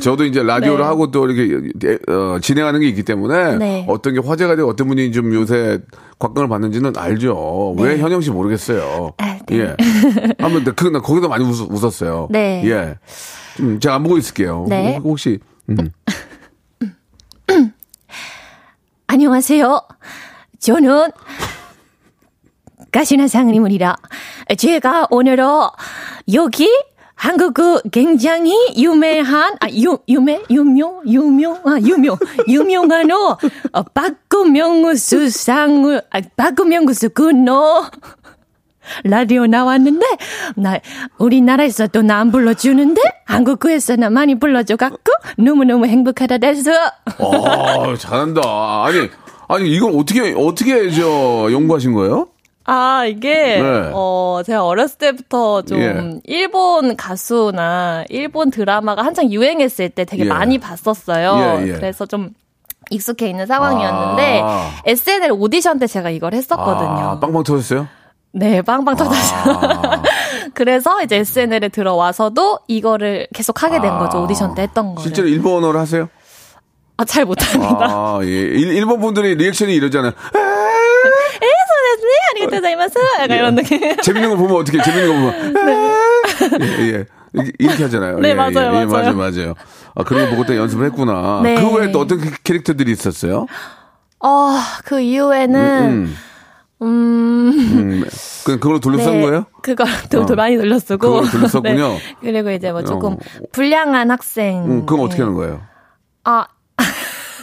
저도 0.00 0.24
이제 0.24 0.42
라디오를 0.42 0.78
네. 0.78 0.84
하고 0.84 1.10
또 1.10 1.28
이렇게, 1.28 1.98
어, 2.08 2.38
진행하는 2.40 2.80
게 2.80 2.86
있기 2.88 3.02
때문에, 3.02 3.56
네. 3.56 3.86
어떤 3.88 4.14
게 4.14 4.20
화제가 4.24 4.54
되고 4.54 4.68
어떤 4.68 4.86
분이 4.86 5.10
좀 5.12 5.34
요새 5.34 5.80
곽광을 6.20 6.48
받는지는 6.48 6.92
알죠. 6.96 7.74
왜 7.78 7.98
현영 7.98 8.20
씨 8.20 8.30
모르겠어요. 8.30 9.14
네. 9.18 9.24
아, 9.24 9.38
네. 9.46 9.58
예. 9.58 9.76
한번, 10.38 10.64
그, 10.76 10.86
나 10.86 11.00
거기도 11.00 11.28
많이 11.28 11.44
웃, 11.44 11.60
웃었어요. 11.68 12.28
네. 12.30 12.62
예. 12.66 12.94
좀 13.56 13.80
제가 13.80 13.96
안 13.96 14.04
보고 14.04 14.18
있을게요. 14.18 14.66
네. 14.68 14.98
혹시, 15.02 15.40
음. 15.68 15.76
안녕하세요. 19.12 19.82
저는 20.58 21.10
가시나 22.90 23.28
상님입니다. 23.28 23.98
제가 24.56 25.08
오늘은 25.10 25.44
여기 26.32 26.66
한국 27.14 27.52
그 27.52 27.82
굉장히 27.90 28.56
유명한 28.74 29.52
아 29.60 29.68
유, 29.68 29.98
유명 30.08 30.42
유명 30.48 31.02
유명 31.06 31.60
아 31.62 31.78
유명 31.82 32.16
유명한 32.48 33.10
어 33.10 33.36
박구명수 33.92 35.28
상을 35.28 36.02
아 36.10 36.20
박구명수 36.34 37.10
군노 37.10 37.84
라디오 39.04 39.46
나왔는데 39.46 40.06
나 40.56 40.78
우리나라에서 41.18 41.86
또나안 41.88 42.30
불러주는데 42.32 43.00
한국에서는 43.24 44.12
많이 44.12 44.34
불러줘 44.38 44.76
갖고 44.76 45.12
너무너무 45.38 45.86
행복하다 45.86 46.38
됐어. 46.38 46.70
어, 47.18 47.96
잘한다. 47.96 48.40
아니, 48.84 49.08
아니, 49.48 49.70
이걸 49.70 49.92
어떻게, 49.96 50.34
어떻게, 50.36 50.90
저, 50.90 51.48
연구하신 51.52 51.92
거예요? 51.92 52.28
아, 52.64 53.04
이게, 53.06 53.60
네. 53.60 53.90
어, 53.92 54.40
제가 54.44 54.64
어렸을 54.64 54.98
때부터 54.98 55.62
좀, 55.62 55.80
예. 55.80 56.20
일본 56.24 56.96
가수나 56.96 58.04
일본 58.08 58.50
드라마가 58.50 59.04
한창 59.04 59.30
유행했을 59.32 59.90
때 59.90 60.04
되게 60.04 60.24
예. 60.24 60.28
많이 60.28 60.58
봤었어요. 60.58 61.60
예, 61.60 61.68
예. 61.68 61.72
그래서 61.72 62.06
좀 62.06 62.30
익숙해 62.90 63.28
있는 63.28 63.46
상황이었는데, 63.46 64.40
아. 64.44 64.70
SNL 64.86 65.32
오디션 65.32 65.78
때 65.78 65.86
제가 65.86 66.10
이걸 66.10 66.34
했었거든요. 66.34 67.08
아, 67.10 67.20
빵빵 67.20 67.42
터졌어요? 67.42 67.88
네, 68.32 68.62
빵빵 68.62 68.96
터졌어요. 68.96 69.54
아, 69.56 70.02
그래서 70.54 71.02
이제 71.02 71.16
SNL에 71.16 71.68
들어와서도 71.68 72.60
이거를 72.66 73.26
계속 73.34 73.62
하게 73.62 73.80
된 73.80 73.98
거죠. 73.98 74.18
아. 74.18 74.20
오디션 74.22 74.54
때 74.54 74.62
했던 74.62 74.94
거를. 74.94 75.02
실제로 75.02 75.28
일본어를 75.28 75.78
하세요? 75.78 76.08
아, 76.96 77.04
잘 77.04 77.24
못합니다. 77.24 77.78
아, 77.88 78.20
예. 78.22 78.26
일, 78.26 78.68
일본 78.74 79.00
분들이 79.00 79.34
리액션이 79.34 79.74
이러잖아요. 79.74 80.12
에이소네스네 81.42 82.12
아리가토 82.32 82.56
고자이마스 82.56 82.98
약간 83.20 83.36
이런 83.38 83.54
느낌. 83.54 83.96
재밌는 84.00 84.30
거 84.30 84.36
보면 84.36 84.56
어떻게, 84.56 84.80
재밌는 84.82 85.08
거 85.08 85.14
보면. 85.32 85.54
예, 86.62 86.92
예. 86.92 87.04
이렇게- 87.58 87.82
하잖아요. 87.84 88.18
네, 88.20 88.30
예, 88.30 88.34
맞아요, 88.34 88.52
예, 88.76 88.80
예, 88.80 88.84
맞아요. 88.86 88.86
맞아요, 88.86 89.16
맞아요. 89.16 89.54
아, 89.94 90.04
그런 90.04 90.24
거 90.24 90.30
보고 90.32 90.46
또 90.46 90.56
연습을 90.56 90.86
했구나. 90.86 91.40
네. 91.42 91.54
그 91.56 91.70
외에 91.74 91.90
또 91.92 92.00
어떤 92.00 92.20
캐- 92.20 92.30
캐릭터들이 92.44 92.92
있었어요? 92.92 93.46
어, 94.20 94.50
그 94.84 95.00
이후에는 95.00 95.60
음, 95.60 95.90
음, 95.90 96.16
음. 96.82 98.04
그, 98.44 98.58
그걸로 98.58 98.80
둘러싼 98.80 99.14
네, 99.14 99.22
거예요? 99.22 99.46
그걸 99.62 99.86
또, 100.10 100.26
또 100.26 100.32
어. 100.32 100.36
많이 100.36 100.56
눌렀쓰고. 100.56 100.98
그걸 100.98 101.30
둘러쌌군요. 101.30 101.96
그리고 102.20 102.50
이제 102.50 102.72
뭐 102.72 102.82
조금 102.84 103.14
어. 103.14 103.18
불량한 103.52 104.10
학생. 104.10 104.64
음, 104.64 104.86
그건 104.86 105.06
어떻게 105.06 105.18
네. 105.18 105.22
하는 105.24 105.34
거예요? 105.36 105.62
아, 106.24 106.46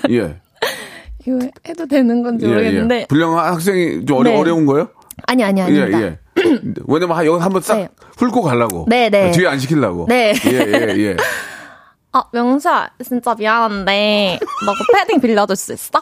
예. 0.10 0.38
이거 1.25 1.39
해도 1.67 1.86
되는 1.88 2.24
건지 2.24 2.46
예, 2.46 2.50
모르겠는데. 2.50 3.01
예. 3.01 3.05
불량한 3.08 3.53
학생이 3.53 4.05
좀 4.05 4.17
어려, 4.17 4.31
네. 4.31 4.38
어려운 4.39 4.65
거예요? 4.65 4.89
아니, 5.27 5.43
아니, 5.43 5.60
예, 5.60 5.63
아닙니다. 5.65 6.01
예. 6.01 6.19
왜냐면 6.88 7.17
하- 7.17 7.25
여기 7.25 7.41
한번 7.41 7.62
싹 7.62 7.75
네. 7.75 7.89
훑고 8.17 8.41
가려고. 8.41 8.86
네, 8.88 9.10
네. 9.10 9.31
뒤에 9.31 9.48
안 9.48 9.60
시키려고. 9.60 10.05
네. 10.08 10.34
예, 10.46 10.51
예, 10.51 10.96
예. 10.98 11.17
아, 12.12 12.24
명수야, 12.34 12.89
진짜 13.03 13.36
미안한데, 13.36 14.39
너 14.65 14.74
그 14.74 14.98
패딩 14.98 15.22
빌려줄 15.22 15.55
수 15.55 15.74
있어? 15.74 16.00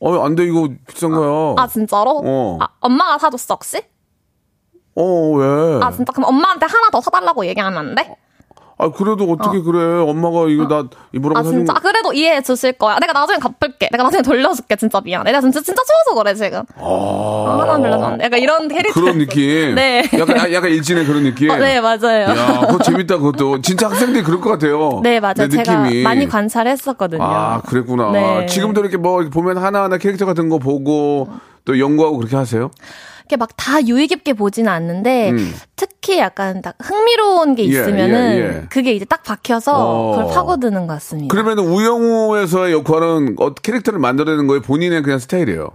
어, 0.00 0.24
안 0.24 0.34
돼, 0.34 0.44
이거 0.44 0.68
비싼 0.86 1.10
거야. 1.10 1.54
아, 1.58 1.66
진짜로? 1.66 2.22
어. 2.24 2.58
아, 2.60 2.68
엄마가 2.80 3.18
사줬어, 3.18 3.54
혹시? 3.54 3.78
어, 4.94 5.30
왜? 5.32 5.80
아, 5.82 5.90
진짜? 5.90 6.12
그럼 6.12 6.28
엄마한테 6.28 6.66
하나 6.66 6.90
더 6.90 7.00
사달라고 7.00 7.46
얘기하면 7.46 7.78
안 7.78 7.94
돼? 7.94 8.16
아, 8.80 8.90
그래도 8.90 9.24
어떻게 9.32 9.60
그래. 9.60 10.00
엄마가 10.00 10.46
이거 10.48 10.68
나 10.68 10.84
입으라고 11.12 11.38
아, 11.38 11.42
사준 11.42 11.66
진짜? 11.66 11.74
그래도 11.74 12.12
이해해 12.12 12.40
주실 12.42 12.72
거야. 12.74 12.98
내가 13.00 13.12
나중에 13.12 13.38
갚을게. 13.38 13.88
내가 13.90 14.04
나중에 14.04 14.22
돌려줄게. 14.22 14.76
진짜 14.76 15.00
미안해. 15.00 15.24
내가 15.32 15.40
진짜, 15.40 15.60
진짜 15.60 15.82
추워서 15.82 16.22
그래, 16.22 16.34
지금. 16.34 16.62
아, 16.76 17.58
하나 17.60 17.76
빌려줬는데. 17.76 18.24
약간 18.24 18.38
이런 18.38 18.68
캐릭터. 18.68 19.00
그런 19.00 19.18
느낌. 19.18 19.74
네. 19.74 20.04
약간, 20.16 20.38
아, 20.40 20.52
약간 20.52 20.70
일진의 20.70 21.06
그런 21.06 21.24
느낌. 21.24 21.50
어, 21.50 21.56
네, 21.56 21.80
맞아요. 21.80 22.28
야, 22.30 22.60
그거 22.68 22.78
재밌다, 22.82 23.18
그것도. 23.18 23.62
진짜 23.62 23.88
학생들이 23.88 24.22
그럴 24.22 24.40
것 24.40 24.50
같아요. 24.50 25.00
네, 25.04 25.18
맞아요. 25.18 25.34
내 25.36 25.48
제가 25.48 25.80
느낌이. 25.82 26.02
많이 26.04 26.28
관찰했었거든요. 26.28 27.22
아, 27.22 27.60
그랬구나. 27.66 28.12
네. 28.12 28.46
지금도 28.46 28.80
이렇게 28.80 28.96
뭐 28.96 29.22
보면 29.28 29.58
하나하나 29.58 29.98
캐릭터 29.98 30.24
같은 30.24 30.48
거 30.48 30.58
보고 30.58 31.28
또 31.64 31.78
연구하고 31.78 32.18
그렇게 32.18 32.36
하세요? 32.36 32.70
이렇게 33.28 33.36
막 33.36 33.50
다 33.68 33.86
유의 33.86 34.06
깊게 34.06 34.32
보지는 34.32 34.72
않는데 34.72 35.30
음. 35.30 35.54
특히 35.76 36.18
약간 36.18 36.62
딱 36.62 36.74
흥미로운 36.80 37.54
게 37.54 37.64
예, 37.64 37.66
있으면은 37.66 38.32
예, 38.32 38.38
예. 38.38 38.62
그게 38.70 38.92
이제 38.94 39.04
딱 39.04 39.22
박혀서 39.22 39.72
어. 39.76 40.16
그걸 40.16 40.32
파고드는 40.34 40.86
것 40.86 40.94
같습니다. 40.94 41.28
그러면 41.30 41.58
우영우에서의 41.58 42.72
역할은 42.72 43.36
어, 43.38 43.52
캐릭터를 43.52 43.98
만들어내는 43.98 44.46
거예요? 44.46 44.62
본인의 44.62 45.02
그냥 45.02 45.18
스타일이에요? 45.18 45.68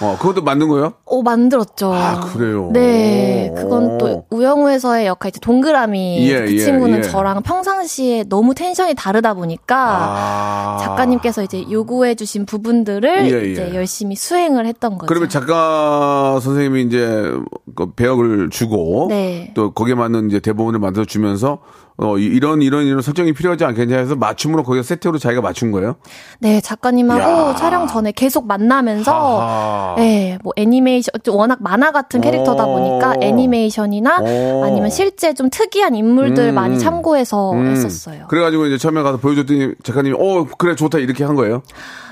어, 0.00 0.16
그것도 0.18 0.42
만든 0.42 0.68
거예요? 0.68 0.94
오 1.06 1.22
만들었죠. 1.22 1.92
아, 1.92 2.20
그래요? 2.20 2.70
네, 2.72 3.50
오. 3.52 3.54
그건 3.54 3.98
또 3.98 4.26
우영우에서의 4.30 5.06
역할 5.06 5.28
이제 5.30 5.38
동그라미 5.40 6.28
예, 6.28 6.40
그 6.44 6.52
예, 6.54 6.58
친구는 6.58 6.98
예. 6.98 7.02
저랑 7.02 7.42
평상시에 7.42 8.24
너무 8.24 8.54
텐션이 8.54 8.94
다르다 8.94 9.34
보니까 9.34 9.76
아. 9.76 10.78
작가님께서 10.80 11.42
이제 11.42 11.64
요구해주신 11.70 12.46
부분들을 12.46 13.30
예, 13.30 13.46
예. 13.46 13.50
이제 13.52 13.74
열심히 13.74 14.16
수행을 14.16 14.66
했던 14.66 14.98
거죠. 14.98 15.06
그러면 15.06 15.28
작가 15.28 16.38
선생님이 16.40 16.82
이제 16.82 17.32
그 17.74 17.92
배역을 17.92 18.50
주고 18.50 19.06
네. 19.08 19.52
또 19.54 19.72
거기에 19.72 19.94
맞는 19.94 20.28
이제 20.28 20.40
대본을 20.40 20.78
만들어 20.78 21.04
주면서 21.04 21.58
어 21.96 22.18
이- 22.18 22.24
이런 22.24 22.60
이런 22.60 22.86
이런 22.86 23.02
설정이 23.02 23.32
필요하지 23.34 23.64
않겠냐 23.64 23.96
해서 23.96 24.16
맞춤으로 24.16 24.64
거기에 24.64 24.82
세트로 24.82 25.18
자기가 25.18 25.40
맞춘 25.42 25.70
거예요? 25.70 25.94
네, 26.40 26.60
작가님하고 26.60 27.50
야. 27.50 27.54
촬영 27.54 27.86
전에 27.86 28.10
계속 28.10 28.48
만나면서 28.48 29.12
하하. 29.40 29.94
네, 29.96 30.36
뭐 30.42 30.52
애니메이션 30.56 31.12
워낙 31.28 31.58
만화 31.60 31.92
같은 31.92 32.20
캐릭터다 32.20 32.64
오. 32.66 32.76
보니까 32.78 33.14
애니메이션이나 33.20 34.18
오. 34.22 34.64
아니면 34.64 34.90
실제 34.90 35.34
좀 35.34 35.48
특이한 35.50 35.94
인물들 35.94 36.48
음, 36.48 36.54
많이 36.56 36.74
음. 36.74 36.78
참고해서 36.80 37.52
음. 37.52 37.66
했었어요. 37.66 38.26
그래가지고 38.28 38.66
이제 38.66 38.76
처음에 38.76 39.02
가서 39.02 39.18
보여줬더니 39.18 39.74
작가님이 39.84 40.16
어 40.18 40.46
그래 40.58 40.74
좋다 40.74 40.98
이렇게 40.98 41.22
한 41.22 41.36
거예요? 41.36 41.62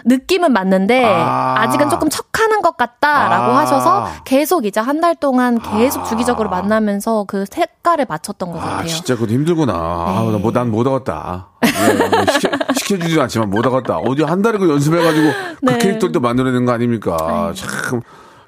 느낌은 0.04 0.52
맞는데 0.52 1.04
아. 1.04 1.54
아. 1.58 1.70
직은 1.70 1.88
조금 1.90 2.08
척 2.08 2.31
하는 2.42 2.60
것 2.62 2.76
같다라고 2.76 3.52
아. 3.52 3.58
하셔서 3.60 4.08
계속 4.24 4.66
이제 4.66 4.80
한 4.80 5.00
달 5.02 5.14
동안 5.16 5.58
계속 5.60 6.04
주기적으로 6.04 6.48
만나면서 6.50 7.24
그 7.26 7.44
색깔을 7.50 8.06
맞췄던 8.08 8.52
것 8.52 8.58
아 8.58 8.62
같아요. 8.62 8.86
진짜 8.88 9.14
그것도 9.14 9.32
힘들구나. 9.32 9.72
아, 9.74 10.38
뭐, 10.40 10.52
난 10.52 10.70
못 10.70 10.86
하겠다. 10.86 11.48
예, 11.64 11.94
뭐 11.94 12.24
시켜, 12.32 12.48
시켜 12.74 12.98
주지 12.98 13.20
않지만 13.20 13.50
못 13.50 13.64
하겠다. 13.66 13.96
어디 13.98 14.22
한 14.22 14.42
달에 14.42 14.58
그 14.58 14.68
연습해가지고 14.70 15.30
그 15.60 15.64
네. 15.72 15.78
캐릭터도 15.78 16.20
만들어낸 16.20 16.64
거 16.66 16.72
아닙니까? 16.72 17.52
참 17.56 18.00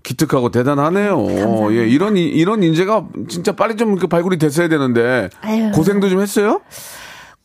기특하고 0.04 0.50
대단하네요. 0.50 1.72
예, 1.72 1.88
이런 1.88 2.16
이- 2.16 2.24
이런 2.28 2.62
인재가 2.62 3.04
진짜 3.28 3.52
빨리 3.52 3.74
좀 3.76 3.96
발굴이 3.96 4.38
됐어야 4.38 4.68
되는데 4.68 5.28
아유. 5.40 5.72
고생도 5.72 6.08
좀 6.10 6.20
했어요? 6.20 6.60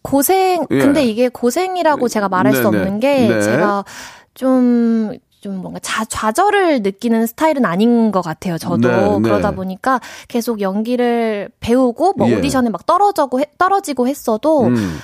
고생 0.02 0.66
예. 0.72 0.78
근데 0.80 1.04
이게 1.04 1.30
고생이라고 1.30 2.08
제가 2.08 2.30
말할 2.30 2.54
수 2.54 2.64
네네. 2.64 2.78
없는 2.78 3.00
게 3.00 3.28
네. 3.28 3.42
제가 3.42 3.84
좀 4.34 5.14
좀 5.42 5.58
뭔가 5.62 5.80
자, 5.80 6.04
좌절을 6.06 6.82
느끼는 6.82 7.26
스타일은 7.28 7.64
아닌 7.66 8.12
것 8.12 8.22
같아요. 8.22 8.58
저도 8.58 8.88
네, 8.90 8.98
네. 8.98 9.20
그러다 9.22 9.52
보니까 9.52 10.02
계속 10.28 10.60
연기를 10.62 11.50
배우고 11.62 12.14
뭐 12.18 12.30
예. 12.30 12.36
오디션에 12.36 12.70
막 12.70 12.86
떨어지고 12.86 13.40
해- 13.40 13.46
떨어지고 13.58 14.08
했어도 14.08 14.64
음. 14.68 14.98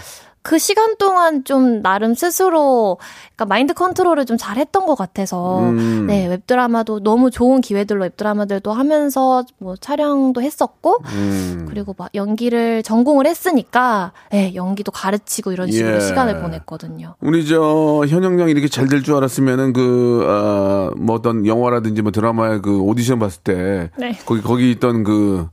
그 0.45 0.59
시간 0.59 0.95
동안 0.97 1.43
좀 1.43 1.81
나름 1.81 2.13
스스로 2.13 2.99
그러니까 3.35 3.45
마인드 3.45 3.73
컨트롤을 3.73 4.25
좀 4.25 4.37
잘했던 4.37 4.85
것 4.85 4.93
같아서 4.95 5.61
음. 5.61 6.05
네 6.05 6.27
웹드라마도 6.27 6.99
너무 6.99 7.31
좋은 7.31 7.61
기회들로 7.61 8.03
웹드라마들도 8.03 8.71
하면서 8.71 9.43
뭐 9.57 9.75
촬영도 9.75 10.43
했었고 10.43 10.97
음. 11.03 11.65
그리고 11.67 11.95
막 11.97 12.09
연기를 12.13 12.83
전공을 12.83 13.25
했으니까 13.25 14.11
네, 14.31 14.53
연기도 14.53 14.91
가르치고 14.91 15.51
이런 15.51 15.71
식으로 15.71 15.95
예. 15.95 15.99
시간을 15.99 16.39
보냈거든요. 16.41 17.15
우리 17.21 17.47
저 17.47 18.05
현영 18.07 18.39
양이 18.39 18.51
이렇게 18.51 18.67
잘 18.67 18.85
될 18.87 19.01
줄 19.01 19.15
알았으면은 19.15 19.73
그어뭐 19.73 21.15
어떤 21.15 21.47
영화라든지 21.47 22.03
뭐 22.03 22.11
드라마의 22.11 22.61
그 22.61 22.79
오디션 22.81 23.17
봤을 23.17 23.41
때 23.43 23.89
네. 23.97 24.15
거기 24.27 24.41
거기 24.43 24.69
있던 24.71 25.03
그 25.03 25.47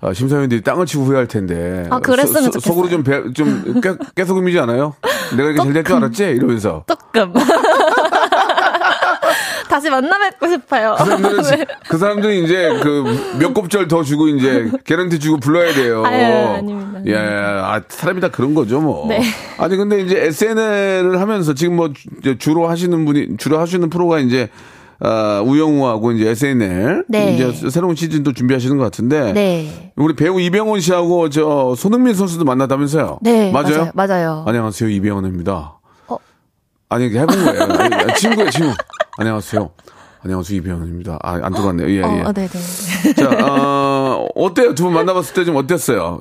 아, 0.00 0.12
심사위원들이 0.12 0.60
땅을 0.62 0.86
치고 0.86 1.04
후회할 1.04 1.26
텐데. 1.26 1.86
아, 1.90 1.98
그랬으면 2.00 2.44
소- 2.44 2.50
좋겠어요. 2.50 2.74
속으로 2.74 2.88
좀, 2.90 3.02
배, 3.02 3.32
좀 3.32 3.80
깨, 3.80 3.94
깨소금이지 4.14 4.58
않아요? 4.60 4.94
내가 5.36 5.50
이렇게 5.50 5.62
잘 5.62 5.72
될 5.72 5.82
줄 5.84 5.96
알았지? 5.96 6.24
이러면서. 6.24 6.84
조금. 6.86 7.32
다시 9.68 9.90
만나 9.90 10.16
뵙고 10.18 10.48
싶어요. 10.48 10.94
그 10.98 11.04
사람들은, 11.04 11.42
네. 11.58 11.66
그 11.88 11.98
사람들은 11.98 12.34
이제 12.44 12.78
그 12.82 13.04
몇 13.38 13.52
곱절 13.52 13.88
더 13.88 14.02
주고 14.02 14.28
이제 14.28 14.70
개런티 14.84 15.18
주고 15.18 15.38
불러야 15.38 15.72
돼요. 15.74 16.04
아유, 16.06 16.24
아닙니다. 16.56 17.00
예, 17.06 17.16
아, 17.16 17.82
사람이 17.88 18.20
다 18.20 18.28
그런 18.28 18.54
거죠, 18.54 18.80
뭐. 18.80 19.06
네. 19.08 19.20
아니, 19.58 19.76
근데 19.76 20.00
이제 20.00 20.16
SNL을 20.26 21.20
하면서 21.20 21.52
지금 21.54 21.76
뭐 21.76 21.90
주- 22.22 22.38
주로 22.38 22.68
하시는 22.68 23.04
분이, 23.04 23.36
주로 23.38 23.58
하시는 23.58 23.90
프로가 23.90 24.20
이제 24.20 24.48
아, 25.00 25.42
우영우하고 25.44 26.12
이제 26.12 26.30
SNL. 26.30 27.04
네. 27.08 27.34
이제 27.34 27.70
새로운 27.70 27.94
시즌도 27.94 28.32
준비하시는 28.32 28.76
것 28.78 28.84
같은데. 28.84 29.32
네. 29.32 29.92
우리 29.96 30.14
배우 30.16 30.40
이병헌 30.40 30.80
씨하고 30.80 31.28
저 31.30 31.74
손흥민 31.76 32.14
선수도 32.14 32.44
만났다면서요? 32.44 33.18
네. 33.22 33.50
맞아요? 33.52 33.90
맞아요. 33.92 33.92
맞아요. 33.94 34.44
안녕하세요, 34.46 34.88
이병헌입니다. 34.90 35.78
어? 36.08 36.16
아니, 36.88 37.04
해본 37.06 37.26
거예요. 37.44 37.62
아니, 37.62 38.14
친구예요, 38.14 38.50
친구. 38.50 38.72
안녕하세요. 39.18 39.70
안녕하세요, 40.22 40.58
이병헌입니다. 40.58 41.18
아, 41.22 41.40
안 41.42 41.52
들어왔네요. 41.52 41.88
예, 41.90 41.96
예. 41.98 42.02
어, 42.22 42.32
네네. 42.32 42.48
자, 43.16 43.46
어, 43.46 44.26
어때요? 44.34 44.74
두 44.74 44.84
분 44.84 44.94
만나봤을 44.94 45.34
때 45.34 45.44
좀 45.44 45.56
어땠어요? 45.56 46.20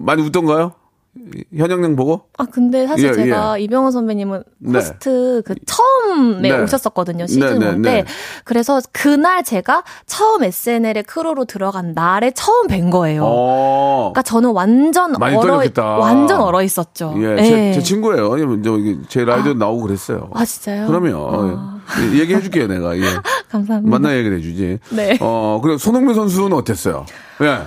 많이 0.00 0.22
웃던가요? 0.22 0.72
현영양 1.56 1.96
보고? 1.96 2.22
아 2.36 2.44
근데 2.44 2.86
사실 2.86 3.08
예, 3.08 3.12
제가 3.12 3.58
이병헌 3.58 3.92
선배님은 3.92 4.42
네. 4.58 4.78
호스트 4.78 5.42
그 5.44 5.54
처음에 5.66 6.50
네. 6.50 6.62
오셨었거든요 6.62 7.26
시즌 7.26 7.58
네, 7.58 7.66
네, 7.66 7.72
1 7.72 7.82
네. 7.82 7.90
때. 8.02 8.10
그래서 8.44 8.80
그날 8.92 9.42
제가 9.42 9.82
처음 10.06 10.44
SNL에 10.44 11.02
크루로 11.02 11.44
들어간 11.44 11.92
날에 11.94 12.30
처음 12.32 12.66
뵌 12.68 12.90
거예요. 12.90 13.22
어. 13.24 14.12
그러니까 14.12 14.22
저는 14.22 14.50
완전 14.50 15.12
많이 15.12 15.36
얼어 15.36 15.46
떨렸겠다. 15.46 15.84
완전 15.96 16.40
얼어 16.40 16.62
있었죠. 16.62 17.14
예, 17.18 17.36
제, 17.42 17.72
제 17.72 17.80
친구예요. 17.80 18.32
아니, 18.32 18.62
저기, 18.62 18.98
제 19.08 19.24
라디오 19.24 19.54
나오고 19.54 19.82
그랬어요. 19.82 20.30
아 20.34 20.44
진짜요? 20.44 20.86
그럼요. 20.86 21.30
아, 21.32 21.80
예, 22.00 22.18
얘기해 22.20 22.40
줄게요, 22.40 22.66
내가. 22.68 22.96
예. 22.96 23.02
감사합니다. 23.50 23.98
만나 23.98 24.16
얘기를 24.16 24.38
해주지. 24.38 24.78
네. 24.90 25.18
어, 25.20 25.60
그리고 25.62 25.78
손흥민 25.78 26.14
선수는 26.14 26.52
어땠어요? 26.52 27.06
예. 27.42 27.60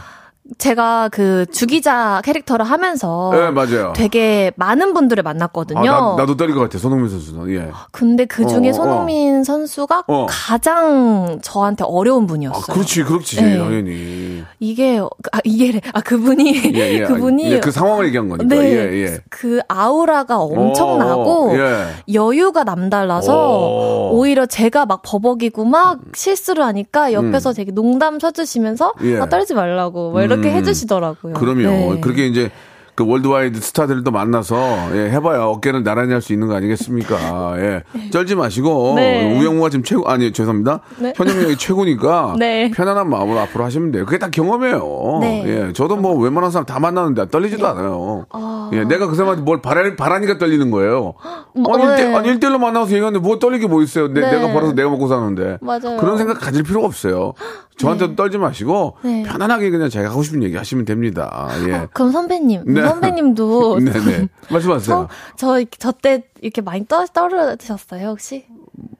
제가 0.57 1.09
그 1.09 1.45
주기자 1.51 2.21
캐릭터를 2.25 2.65
하면서 2.65 3.31
예, 3.35 3.49
맞아요. 3.51 3.93
되게 3.95 4.51
많은 4.55 4.93
분들을 4.93 5.21
아, 5.21 5.29
만났거든요. 5.29 5.81
나, 5.81 6.15
나도 6.17 6.35
떨릴 6.37 6.55
것 6.55 6.61
같아, 6.61 6.77
손흥민 6.77 7.09
선수는. 7.09 7.51
예. 7.51 7.71
근데 7.91 8.25
그 8.25 8.47
중에 8.47 8.67
어, 8.67 8.69
어. 8.69 8.73
손흥민 8.73 9.43
선수가 9.43 10.05
어. 10.07 10.25
가장 10.27 11.39
저한테 11.41 11.83
어려운 11.85 12.23
아, 12.23 12.27
분이었어요. 12.27 12.73
그렇지, 12.73 13.03
그렇지. 13.03 13.41
네. 13.41 13.57
당연히. 13.57 14.43
이게 14.59 14.99
아 15.31 15.39
이게 15.43 15.79
아 15.93 16.01
그분이 16.01 16.73
예, 16.75 16.93
예. 16.99 17.03
그분이 17.05 17.51
예, 17.51 17.59
그 17.59 17.71
상황을 17.71 18.07
얘기한 18.07 18.29
거니까. 18.29 18.47
네, 18.55 18.71
예, 18.73 19.03
예. 19.03 19.19
그 19.29 19.59
아우라가 19.67 20.39
엄청나고 20.39 21.51
어, 21.51 21.57
예. 21.57 22.13
여유가 22.13 22.63
남달라서 22.63 23.59
오. 23.59 24.17
오히려 24.17 24.45
제가 24.45 24.85
막 24.85 25.01
버벅이고 25.03 25.65
막 25.65 25.99
실수를 26.13 26.63
하니까 26.63 27.13
옆에서 27.13 27.53
되게 27.53 27.71
농담 27.71 28.19
쳐주시면서 28.19 28.93
음. 29.01 29.05
예. 29.05 29.19
아 29.19 29.27
떨지 29.27 29.53
말라고 29.53 30.11
막 30.11 30.23
이렇게 30.23 30.38
음. 30.47 30.55
해주시더라고요. 30.55 31.33
그럼요. 31.33 31.93
네. 31.95 31.99
그렇게 32.01 32.27
이제 32.27 32.51
그 32.99 33.05
worldwide 33.07 33.61
스타들도 33.61 34.11
만나서 34.11 34.57
예, 34.93 35.09
해봐야 35.09 35.43
어깨는 35.43 35.83
나란히 35.83 36.11
할 36.11 36.19
수 36.19 36.33
있는 36.33 36.49
거 36.49 36.55
아니겠습니까? 36.55 37.53
예. 37.59 37.83
쫄지 38.11 38.35
마시고 38.35 38.95
네. 38.97 39.39
우영우가 39.39 39.69
지금 39.69 39.83
최고 39.85 40.05
아니 40.09 40.33
죄송합니다. 40.33 40.81
네. 40.97 41.13
현영이 41.15 41.55
최고니까 41.55 42.35
네. 42.37 42.69
편안한 42.71 43.09
마음으로 43.09 43.39
앞으로 43.39 43.63
하시면 43.63 43.91
돼요. 43.91 44.03
그게 44.05 44.17
다 44.17 44.29
경험이에요. 44.29 45.17
네. 45.21 45.43
예. 45.69 45.73
저도 45.73 45.95
뭐 45.95 46.13
웬만한 46.17 46.51
사람 46.51 46.65
다 46.65 46.77
만나는데 46.77 47.29
떨리지도 47.29 47.65
않아요. 47.67 48.25
아. 48.31 48.69
예. 48.73 48.83
내가 48.83 49.07
그 49.07 49.15
사람한테 49.15 49.43
뭘 49.43 49.61
바라, 49.61 49.83
바라니까 49.95 50.37
떨리는 50.37 50.69
거예요. 50.71 51.13
뭐, 51.55 51.73
아니, 51.73 51.85
일대, 51.85 52.05
네. 52.09 52.15
아니 52.15 52.33
1대1로 52.33 52.57
만나서 52.59 52.91
얘기하는데 52.91 53.25
뭐 53.25 53.39
떨리게 53.39 53.67
뭐 53.67 53.81
있어요. 53.81 54.09
내, 54.09 54.19
네. 54.19 54.31
내가 54.31 54.51
벌어서 54.51 54.73
내가 54.73 54.89
먹고 54.89 55.07
사는데. 55.07 55.59
맞아요. 55.61 55.95
그런 56.01 56.17
생각 56.17 56.37
가질 56.41 56.63
필요가 56.63 56.85
없어요. 56.85 57.31
저한테도 57.77 58.17
떨지 58.17 58.37
마시고 58.37 58.97
네. 59.03 59.23
편안하게 59.23 59.69
그냥 59.69 59.89
자기가 59.89 60.11
하고 60.11 60.21
싶은 60.21 60.43
얘기 60.43 60.57
하시면 60.57 60.83
됩니다. 60.83 61.47
예. 61.65 61.73
어, 61.75 61.87
그럼 61.93 62.11
선배님, 62.11 62.63
네. 62.65 62.81
선배님도 62.89 63.79
네네. 63.79 64.27
말씀하세요. 64.49 65.07
저저때 65.37 66.23
이렇게 66.41 66.61
많이 66.61 66.85
떠 66.87 67.05
떨어지셨어요 67.05 68.09
혹시? 68.09 68.45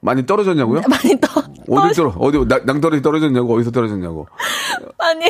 많이 0.00 0.24
떨어졌냐고요? 0.26 0.82
많이 0.88 1.18
떠 1.20 1.42
어디 1.68 1.94
떨어, 1.94 2.14
어디, 2.18 2.38
낭- 2.46 2.64
낭떠러지 2.66 3.02
떨어졌냐고, 3.02 3.54
어디서 3.56 3.70
떨어졌냐고. 3.70 4.26
아니 4.98 5.24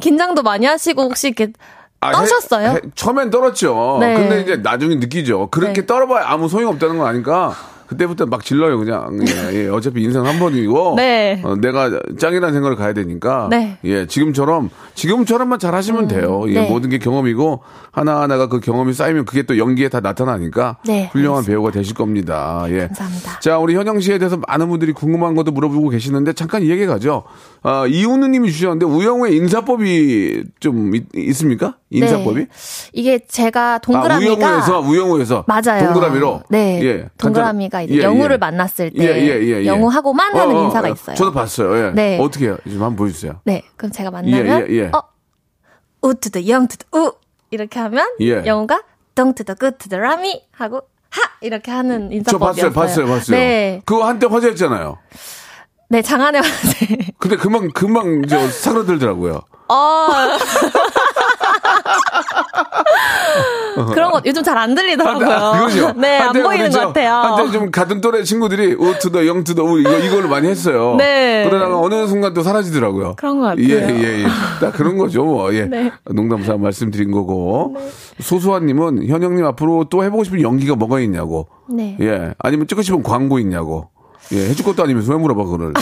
긴장도 0.00 0.42
많이 0.42 0.66
하시고 0.66 1.02
혹시 1.02 1.28
이렇게 1.28 1.52
아, 2.00 2.12
떠셨어요? 2.12 2.68
해- 2.68 2.74
해- 2.74 2.80
처음엔 2.94 3.30
떨었죠. 3.30 3.96
네. 4.00 4.14
근데 4.14 4.40
이제 4.42 4.56
나중에 4.56 4.96
느끼죠. 4.96 5.48
그렇게 5.50 5.80
네. 5.82 5.86
떨어봐야 5.86 6.26
아무 6.28 6.48
소용 6.48 6.72
없다는 6.74 6.98
거 6.98 7.06
아니까. 7.06 7.54
그때부터 7.86 8.26
막 8.26 8.44
질러요, 8.44 8.78
그냥. 8.78 9.18
예, 9.26 9.64
예. 9.64 9.68
어차피 9.68 10.02
인생 10.02 10.24
한 10.24 10.38
번이고. 10.38 10.94
네. 10.98 11.40
어, 11.44 11.56
내가 11.56 11.90
짱이라는 12.18 12.52
생각을 12.52 12.76
가야 12.76 12.92
되니까. 12.92 13.48
네. 13.50 13.78
예, 13.84 14.06
지금처럼, 14.06 14.70
지금처럼만 14.94 15.58
잘 15.58 15.74
하시면 15.74 16.08
돼요. 16.08 16.44
예, 16.48 16.54
네. 16.54 16.68
모든 16.68 16.90
게 16.90 16.98
경험이고, 16.98 17.62
하나 17.92 18.20
하나가 18.20 18.48
그 18.48 18.60
경험이 18.60 18.92
쌓이면 18.92 19.24
그게 19.24 19.42
또 19.42 19.58
연기에 19.58 19.88
다 19.88 20.00
나타나니까. 20.00 20.78
네, 20.86 21.08
훌륭한 21.12 21.44
배우가 21.44 21.70
되실 21.70 21.94
겁니다. 21.94 22.64
예. 22.68 22.86
감사합니다. 22.88 23.40
자, 23.40 23.58
우리 23.58 23.74
현영 23.74 24.00
씨에 24.00 24.18
대해서 24.18 24.38
많은 24.46 24.68
분들이 24.68 24.92
궁금한 24.92 25.34
것도 25.34 25.52
물어보고 25.52 25.90
계시는데 25.90 26.32
잠깐 26.32 26.62
얘기해 26.62 26.86
가죠. 26.86 27.24
아, 27.62 27.86
이훈우 27.86 28.28
님이 28.28 28.52
주셨는데 28.52 28.86
우영우의 28.86 29.36
인사법이 29.36 30.44
좀 30.60 30.92
있, 30.94 31.34
습니까 31.34 31.76
인사법이? 31.90 32.40
네. 32.40 32.46
이게 32.92 33.18
제가 33.26 33.74
아, 33.74 33.78
동그라미가 33.78 34.34
우영우에서 34.34 34.80
우영우에서 34.80 35.44
맞아요. 35.46 35.84
동그라미로 35.86 36.42
네. 36.48 36.80
예, 36.84 37.08
동그라미가 37.18 37.75
이제 37.82 37.96
예, 37.96 38.02
영우를 38.02 38.34
예. 38.34 38.36
만났을 38.38 38.90
때 38.90 39.02
예, 39.02 39.20
예, 39.20 39.40
예, 39.42 39.62
예. 39.62 39.66
영우하고만 39.66 40.36
하는 40.36 40.54
어, 40.54 40.58
어, 40.60 40.64
인사가 40.66 40.88
어, 40.88 40.92
있어요. 40.92 41.16
저도 41.16 41.32
봤어요. 41.32 41.86
예. 41.86 41.90
네. 41.92 42.18
어떻게 42.20 42.46
해요? 42.46 42.56
좀 42.64 42.74
한번 42.74 42.96
보여 42.96 43.10
주세요. 43.10 43.40
네. 43.44 43.62
그럼 43.76 43.92
제가 43.92 44.10
만나면 44.10 44.66
예, 44.68 44.72
예, 44.72 44.78
예. 44.78 44.90
어 44.94 45.02
우투더 46.02 46.46
영투더 46.46 46.98
우 46.98 47.12
이렇게 47.50 47.78
하면 47.80 48.08
예. 48.20 48.44
영우가 48.44 48.82
덩투더 49.14 49.54
굿투더 49.54 49.98
라미 49.98 50.42
하고 50.52 50.82
하 51.10 51.22
이렇게 51.40 51.70
하는 51.70 52.10
저 52.10 52.16
인사법이었어요. 52.16 52.72
봤어요. 52.72 53.06
봤어요. 53.06 53.06
봤어요. 53.06 53.36
네. 53.36 53.80
그거 53.84 54.06
한때 54.06 54.26
화제였잖아요. 54.26 54.98
네, 55.88 56.02
장안의 56.02 56.42
화제. 56.42 57.12
근데 57.18 57.36
금방 57.36 57.70
금방 57.70 58.26
저 58.26 58.48
사그라들더라고요. 58.48 59.40
어. 59.68 60.08
그런 63.92 64.10
거 64.10 64.20
요즘 64.24 64.42
잘 64.42 64.56
안 64.56 64.74
들리더라고요. 64.74 65.28
아, 65.28 65.52
그거죠. 65.52 65.92
네, 66.00 66.18
안 66.18 66.32
보이는 66.32 66.70
것 66.70 66.80
같아요. 66.80 67.12
한때 67.12 67.52
좀 67.52 67.70
같은 67.70 68.00
또래 68.00 68.22
친구들이 68.22 68.72
우투더 68.74 69.26
영투더 69.26 69.64
우 69.64 69.78
이거 69.78 69.98
이거를 69.98 70.30
많이 70.30 70.48
했어요. 70.48 70.94
네. 70.96 71.44
그러다가 71.46 71.78
어느 71.78 72.06
순간 72.06 72.32
또 72.32 72.42
사라지더라고요. 72.42 73.16
그런 73.16 73.38
것 73.38 73.46
같아요. 73.48 73.68
예, 73.68 73.74
예, 73.74 74.22
예. 74.22 74.26
딱 74.60 74.72
그런 74.72 74.96
거죠. 74.96 75.24
뭐. 75.24 75.54
예. 75.54 75.66
네. 75.66 75.92
농담삼아 76.10 76.56
말씀드린 76.58 77.10
거고. 77.10 77.76
소수아님은 78.20 79.08
현영님 79.08 79.44
앞으로 79.44 79.84
또 79.90 80.02
해보고 80.04 80.24
싶은 80.24 80.40
연기가 80.40 80.74
뭐가 80.74 81.00
있냐고. 81.00 81.48
네. 81.68 81.98
예. 82.00 82.32
아니면 82.38 82.66
찍고 82.66 82.80
싶은 82.82 83.02
광고 83.02 83.38
있냐고. 83.38 83.90
예. 84.32 84.38
해줄 84.48 84.64
것도 84.64 84.82
아니면서 84.82 85.12
왜 85.12 85.18
물어봐 85.18 85.44
그걸. 85.44 85.74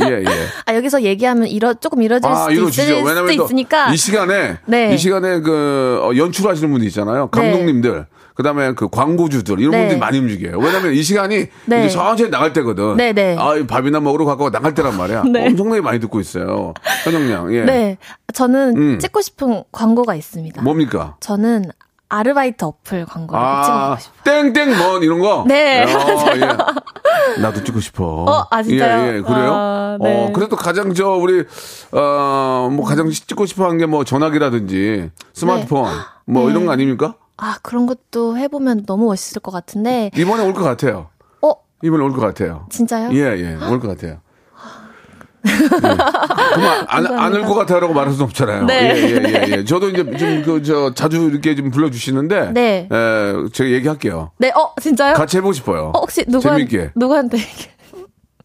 예, 0.00 0.22
예. 0.22 0.26
아, 0.66 0.74
여기서 0.74 1.02
얘기하면 1.02 1.46
이러, 1.48 1.74
조금 1.74 2.02
이뤄질 2.02 2.30
아, 2.30 2.34
수도 2.36 2.50
이루어지죠. 2.52 2.82
있을 2.82 2.94
수도 2.94 3.06
왜냐면 3.08 3.36
또 3.36 3.44
있으니까. 3.44 3.92
이 3.92 3.96
시간에 3.96 4.58
네. 4.66 4.94
이 4.94 4.98
시간에 4.98 5.40
그 5.40 6.00
어, 6.02 6.16
연출하시는 6.16 6.70
분들 6.70 6.86
있잖아요. 6.88 7.28
감독님들. 7.28 8.06
그다음에 8.34 8.74
그 8.74 8.88
광고주들 8.90 9.58
이런 9.60 9.70
네. 9.70 9.78
분들이 9.78 9.98
많이 9.98 10.18
움직여요. 10.18 10.58
왜냐면 10.58 10.92
이 10.92 11.02
시간이 11.02 11.46
네. 11.64 11.86
이제 11.86 11.88
천천히 11.88 12.30
나갈 12.30 12.52
때거든. 12.52 12.96
네, 12.98 13.14
네. 13.14 13.34
아, 13.38 13.54
밥이나 13.66 13.98
먹으러 14.00 14.26
가고 14.26 14.50
나갈 14.50 14.74
때란 14.74 14.96
말이야. 14.98 15.24
네. 15.32 15.46
엄청나게 15.46 15.80
많이 15.80 15.98
듣고 16.00 16.20
있어요. 16.20 16.74
현영양. 17.04 17.54
예. 17.54 17.64
네. 17.64 17.98
저는 18.34 18.76
음. 18.76 18.98
찍고 18.98 19.22
싶은 19.22 19.64
광고가 19.72 20.14
있습니다. 20.14 20.60
뭡니까? 20.60 21.16
저는 21.20 21.64
아르바이트 22.08 22.64
어플 22.64 23.04
광고를 23.06 23.42
아, 23.42 23.62
찍어보고 23.64 24.00
싶어요. 24.00 24.52
땡땡 24.52 24.78
먼 24.78 25.02
이런 25.02 25.18
거? 25.20 25.44
네, 25.46 25.82
어, 25.84 25.98
맞아요. 25.98 26.40
예. 26.40 27.40
나도 27.40 27.64
찍고 27.64 27.80
싶어. 27.80 28.04
어, 28.28 28.46
아, 28.50 28.62
진짜요? 28.62 29.02
예, 29.12 29.16
예, 29.16 29.20
그래요? 29.20 29.52
아, 29.54 29.98
네. 30.00 30.26
어, 30.28 30.32
그래도 30.32 30.56
가장 30.56 30.94
저, 30.94 31.08
우리, 31.10 31.44
어, 31.92 32.68
뭐 32.70 32.84
가장 32.84 33.10
찍고 33.10 33.46
싶어 33.46 33.64
한 33.68 33.78
게 33.78 33.86
뭐 33.86 34.04
전화기라든지 34.04 35.10
스마트폰 35.34 35.86
뭐 36.26 36.44
네. 36.44 36.50
이런 36.52 36.66
거 36.66 36.72
아닙니까? 36.72 37.14
아, 37.38 37.56
그런 37.62 37.86
것도 37.86 38.36
해보면 38.38 38.86
너무 38.86 39.06
멋있을 39.06 39.40
것 39.42 39.50
같은데. 39.50 40.10
이번에 40.16 40.42
올 40.44 40.54
것 40.54 40.62
같아요. 40.62 41.08
어, 41.42 41.52
이번에 41.82 42.02
올 42.04 42.12
것 42.12 42.20
같아요. 42.20 42.66
진짜요? 42.70 43.10
예, 43.12 43.36
예, 43.38 43.54
올 43.70 43.80
것 43.80 43.88
같아요. 43.88 44.18
예. 45.46 45.68
그만 46.54 46.86
안, 46.88 47.06
안올 47.06 47.42
것 47.42 47.54
같아라고 47.54 47.92
말할 47.94 48.12
수는 48.12 48.26
없잖아요. 48.26 48.64
네. 48.64 48.94
예, 48.96 49.02
예, 49.02 49.22
예, 49.48 49.56
예. 49.58 49.64
저도 49.64 49.88
이제 49.90 50.04
좀 50.16 50.42
그 50.42 50.62
저 50.62 50.92
자주 50.94 51.28
이렇게 51.30 51.54
좀 51.54 51.70
불러주시는데, 51.70 52.52
네. 52.52 52.88
에, 52.90 53.32
제가 53.52 53.70
얘기할게요. 53.70 54.30
네, 54.38 54.50
어, 54.54 54.72
진짜요? 54.80 55.14
같이 55.14 55.36
해보고 55.36 55.52
싶어요. 55.52 55.92
어, 55.94 56.00
혹시 56.00 56.24
누구한, 56.26 56.58
재밌게. 56.58 56.90
누구한테 56.96 57.38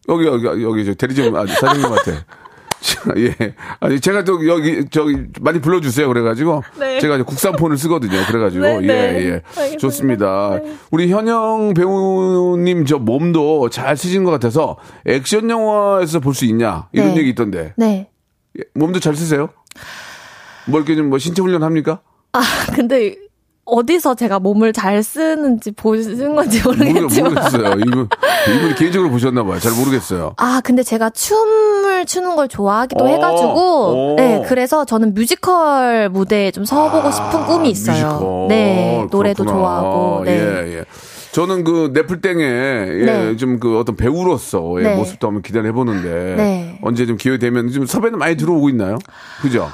여기 0.08 0.26
여기 0.26 0.62
여기 0.64 0.84
저 0.84 0.94
대리점 0.94 1.34
아, 1.36 1.46
사장님한테 1.46 2.12
자, 2.14 2.24
예. 3.16 3.54
아니, 3.80 4.00
제가 4.00 4.24
또 4.24 4.46
여기, 4.48 4.84
저기, 4.90 5.16
많이 5.40 5.60
불러주세요. 5.60 6.08
그래가지고. 6.08 6.62
네. 6.78 6.98
제가 7.00 7.14
이제 7.16 7.22
국산폰을 7.24 7.76
쓰거든요. 7.78 8.18
그래가지고. 8.26 8.62
네, 8.64 8.76
예, 8.82 8.86
네. 8.86 8.94
예. 8.94 9.30
알겠습니다. 9.56 9.78
좋습니다. 9.78 10.60
네. 10.62 10.76
우리 10.90 11.10
현영 11.10 11.74
배우님 11.74 12.84
저 12.86 12.98
몸도 12.98 13.70
잘 13.70 13.96
쓰신 13.96 14.24
것 14.24 14.30
같아서 14.32 14.76
액션 15.06 15.48
영화에서 15.48 16.20
볼 16.20 16.34
수 16.34 16.44
있냐. 16.46 16.88
이런 16.92 17.14
네. 17.14 17.18
얘기 17.18 17.30
있던데. 17.30 17.74
네. 17.76 18.08
예, 18.58 18.62
몸도 18.74 19.00
잘 19.00 19.14
쓰세요? 19.14 19.48
뭐 20.66 20.80
이렇게 20.80 20.96
좀 20.96 21.08
뭐 21.08 21.18
신체 21.18 21.42
훈련 21.42 21.62
합니까? 21.62 22.00
아, 22.32 22.40
근데 22.74 23.16
어디서 23.64 24.16
제가 24.16 24.40
몸을 24.40 24.72
잘 24.72 25.02
쓰는지 25.02 25.70
보신 25.70 26.34
건지 26.34 26.60
모르, 26.64 26.78
모르겠지만. 26.78 27.34
모르 27.34 27.42
겠어요. 27.44 27.74
이분, 27.86 28.08
이분이 28.56 28.74
개인적으로 28.74 29.10
보셨나 29.10 29.44
봐요. 29.44 29.60
잘 29.60 29.72
모르겠어요. 29.72 30.34
아, 30.36 30.60
근데 30.64 30.82
제가 30.82 31.10
춤을 31.10 32.04
추는 32.06 32.34
걸 32.34 32.48
좋아하기도 32.48 33.04
어, 33.04 33.08
해가지고, 33.08 34.14
어. 34.14 34.14
네, 34.16 34.42
그래서 34.48 34.84
저는 34.84 35.14
뮤지컬 35.14 36.08
무대에 36.08 36.50
좀 36.50 36.64
서보고 36.64 37.10
싶은 37.12 37.46
꿈이 37.46 37.70
있어요. 37.70 38.06
아, 38.06 38.12
뮤지컬. 38.14 38.48
네, 38.48 39.06
노래도 39.10 39.44
그렇구나. 39.44 39.64
좋아하고, 39.64 40.24
네. 40.24 40.32
예, 40.32 40.78
예. 40.78 40.84
저는 41.30 41.64
그 41.64 41.92
넷플땡에 41.94 42.44
예, 42.44 43.04
네. 43.04 43.36
좀그 43.36 43.78
어떤 43.78 43.96
배우로서 43.96 44.78
의 44.78 44.84
네. 44.84 44.96
모습도 44.96 45.26
한번 45.28 45.42
기대를 45.42 45.66
해보는데 45.70 46.34
네. 46.36 46.78
언제 46.82 47.06
좀 47.06 47.16
기회 47.16 47.38
되면 47.38 47.70
좀 47.70 47.86
섭외는 47.86 48.18
많이 48.18 48.36
들어오고 48.36 48.68
있나요? 48.68 48.98
그죠? 49.40 49.70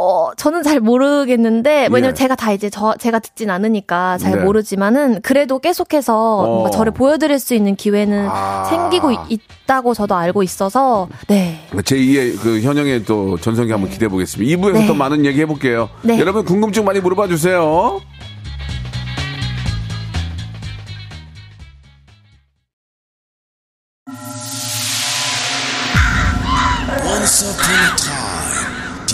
어, 0.00 0.30
저는 0.36 0.62
잘 0.62 0.78
모르겠는데, 0.78 1.88
왜냐면 1.90 2.10
예. 2.10 2.14
제가 2.14 2.36
다 2.36 2.52
이제 2.52 2.70
저, 2.70 2.94
제가 3.00 3.18
듣진 3.18 3.50
않으니까 3.50 4.16
잘 4.18 4.38
네. 4.38 4.44
모르지만은, 4.44 5.20
그래도 5.22 5.58
계속해서 5.58 6.44
뭔가 6.44 6.70
저를 6.70 6.92
보여드릴 6.92 7.40
수 7.40 7.52
있는 7.52 7.74
기회는 7.74 8.28
아. 8.30 8.64
생기고 8.70 9.10
있, 9.28 9.40
다고 9.66 9.94
저도 9.94 10.14
알고 10.14 10.44
있어서, 10.44 11.08
네. 11.26 11.58
제2의 11.72 12.40
그 12.40 12.60
현영의 12.60 13.06
또 13.06 13.38
전성기 13.38 13.72
한번 13.72 13.90
기대해 13.90 14.08
보겠습니다. 14.08 14.56
2부에서 14.56 14.72
네. 14.74 14.86
더 14.86 14.94
많은 14.94 15.26
얘기 15.26 15.40
해볼게요. 15.40 15.88
네. 16.02 16.20
여러분 16.20 16.44
궁금증 16.44 16.84
많이 16.84 17.00
물어봐 17.00 17.26
주세요. 17.26 18.00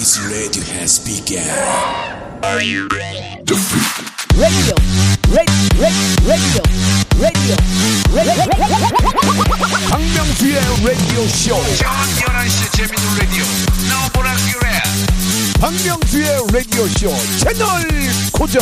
This 0.05 0.21
radio 0.29 0.63
has 0.77 0.99
begun. 1.01 1.41
radio, 2.45 2.77
radio, 4.37 5.65
radio, 6.29 6.61
radio, 7.25 7.57
박명수의 9.89 10.61
라디오 10.85 11.25
쇼. 11.29 11.57
저녁 11.79 11.97
11시 12.21 12.77
재밌는 12.77 13.05
라디오. 13.19 13.45
너보라 13.89 14.29
그래. 14.53 14.69
박명수의 15.59 16.29
라디오 16.53 16.85
쇼 16.89 17.09
채널 17.39 17.65
고정. 18.31 18.61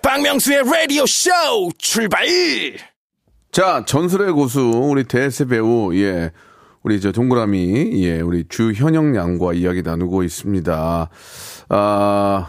박명수의 0.00 0.62
라디오 0.64 1.04
쇼 1.04 1.30
출발. 1.76 2.24
자, 3.52 3.84
전설의 3.86 4.32
고수, 4.32 4.60
우리 4.60 5.04
대세 5.04 5.44
배우, 5.44 5.94
예. 5.96 6.30
우리 6.82 7.00
저 7.00 7.12
동그라미, 7.12 8.02
예. 8.04 8.20
우리 8.20 8.44
주현영 8.48 9.14
양과 9.14 9.52
이야기 9.52 9.82
나누고 9.82 10.22
있습니다. 10.22 11.08
아, 11.68 12.46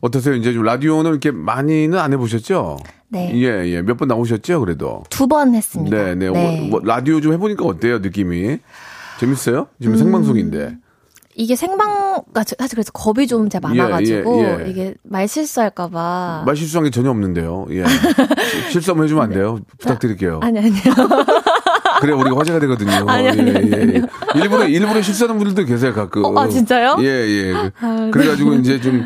어떠세요? 0.00 0.34
이제 0.34 0.52
좀 0.54 0.62
라디오는 0.62 1.10
이렇게 1.10 1.30
많이는 1.30 1.98
안 1.98 2.12
해보셨죠? 2.12 2.78
네. 3.10 3.30
예, 3.34 3.66
예. 3.68 3.82
몇 3.82 3.96
번 3.98 4.08
나오셨죠? 4.08 4.60
그래도. 4.60 5.02
두 5.10 5.26
번 5.26 5.54
했습니다. 5.54 5.96
네, 5.96 6.14
네. 6.14 6.30
뭐, 6.30 6.68
뭐, 6.70 6.80
라디오 6.82 7.20
좀 7.20 7.32
해보니까 7.34 7.64
어때요? 7.66 7.98
느낌이? 7.98 8.58
재밌어요? 9.20 9.68
지금 9.80 9.96
생방송인데. 9.96 10.76
이게 11.36 11.56
생방가 11.56 12.44
사실 12.44 12.76
그래서 12.76 12.92
겁이 12.92 13.26
좀 13.26 13.48
제가 13.50 13.74
예, 13.74 13.78
많아가지고 13.78 14.40
예, 14.44 14.64
예. 14.66 14.70
이게 14.70 14.94
말 15.02 15.26
실수할까봐 15.26 16.44
말 16.46 16.54
실수한 16.56 16.84
게 16.84 16.90
전혀 16.90 17.10
없는데요. 17.10 17.66
예. 17.70 17.84
시- 17.84 18.70
실수 18.72 18.92
한번 18.92 19.04
해주면 19.06 19.24
안 19.24 19.30
돼요? 19.30 19.58
부탁드릴게요. 19.78 20.38
아니 20.42 20.58
아니요 20.60 20.72
그래 22.00 22.12
우리가 22.12 22.36
화제가 22.38 22.58
되거든요. 22.60 22.90
아니, 23.08 23.28
아니, 23.28 23.38
예, 23.40 23.54
예, 23.54 23.94
예. 23.94 24.02
일부러 24.40 24.66
일부러 24.66 25.00
실수하는 25.02 25.38
분들도 25.38 25.64
계세요 25.68 25.92
가끔. 25.94 26.24
어, 26.24 26.40
아, 26.40 26.48
진짜요? 26.48 26.96
예 27.00 27.04
예. 27.06 27.54
아, 27.54 28.10
그래가지고 28.12 28.54
이제 28.54 28.80
좀. 28.80 29.04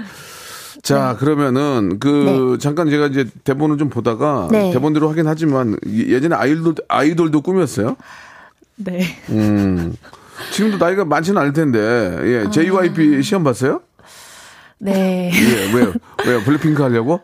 자 0.83 1.16
그러면은 1.18 1.98
그 1.98 2.57
잠깐 2.61 2.88
제가 2.88 3.07
이제 3.09 3.27
대본을 3.44 3.79
좀 3.79 3.88
보다가 3.90 4.48
네. 4.51 4.70
대본대로 4.72 5.11
하긴 5.11 5.27
하지만 5.27 5.77
예- 5.88 6.09
예전에 6.09 6.37
아이돌 6.37 6.74
아이돌도 6.88 7.40
꿈이었어요. 7.42 7.96
네 8.77 9.01
음 9.31 9.92
지금도 10.53 10.79
나이가 10.79 11.05
많지는 11.05 11.40
않을 11.42 11.53
텐데 11.53 11.79
예 12.27 12.44
아. 12.46 12.51
JYP 12.51 13.22
시험 13.24 13.42
봤어요? 13.42 13.81
네. 14.79 15.33
예 15.35 15.74
왜요 15.77 15.92
왜요 16.24 16.40
블랙핑크 16.44 16.81
하려고? 16.81 17.20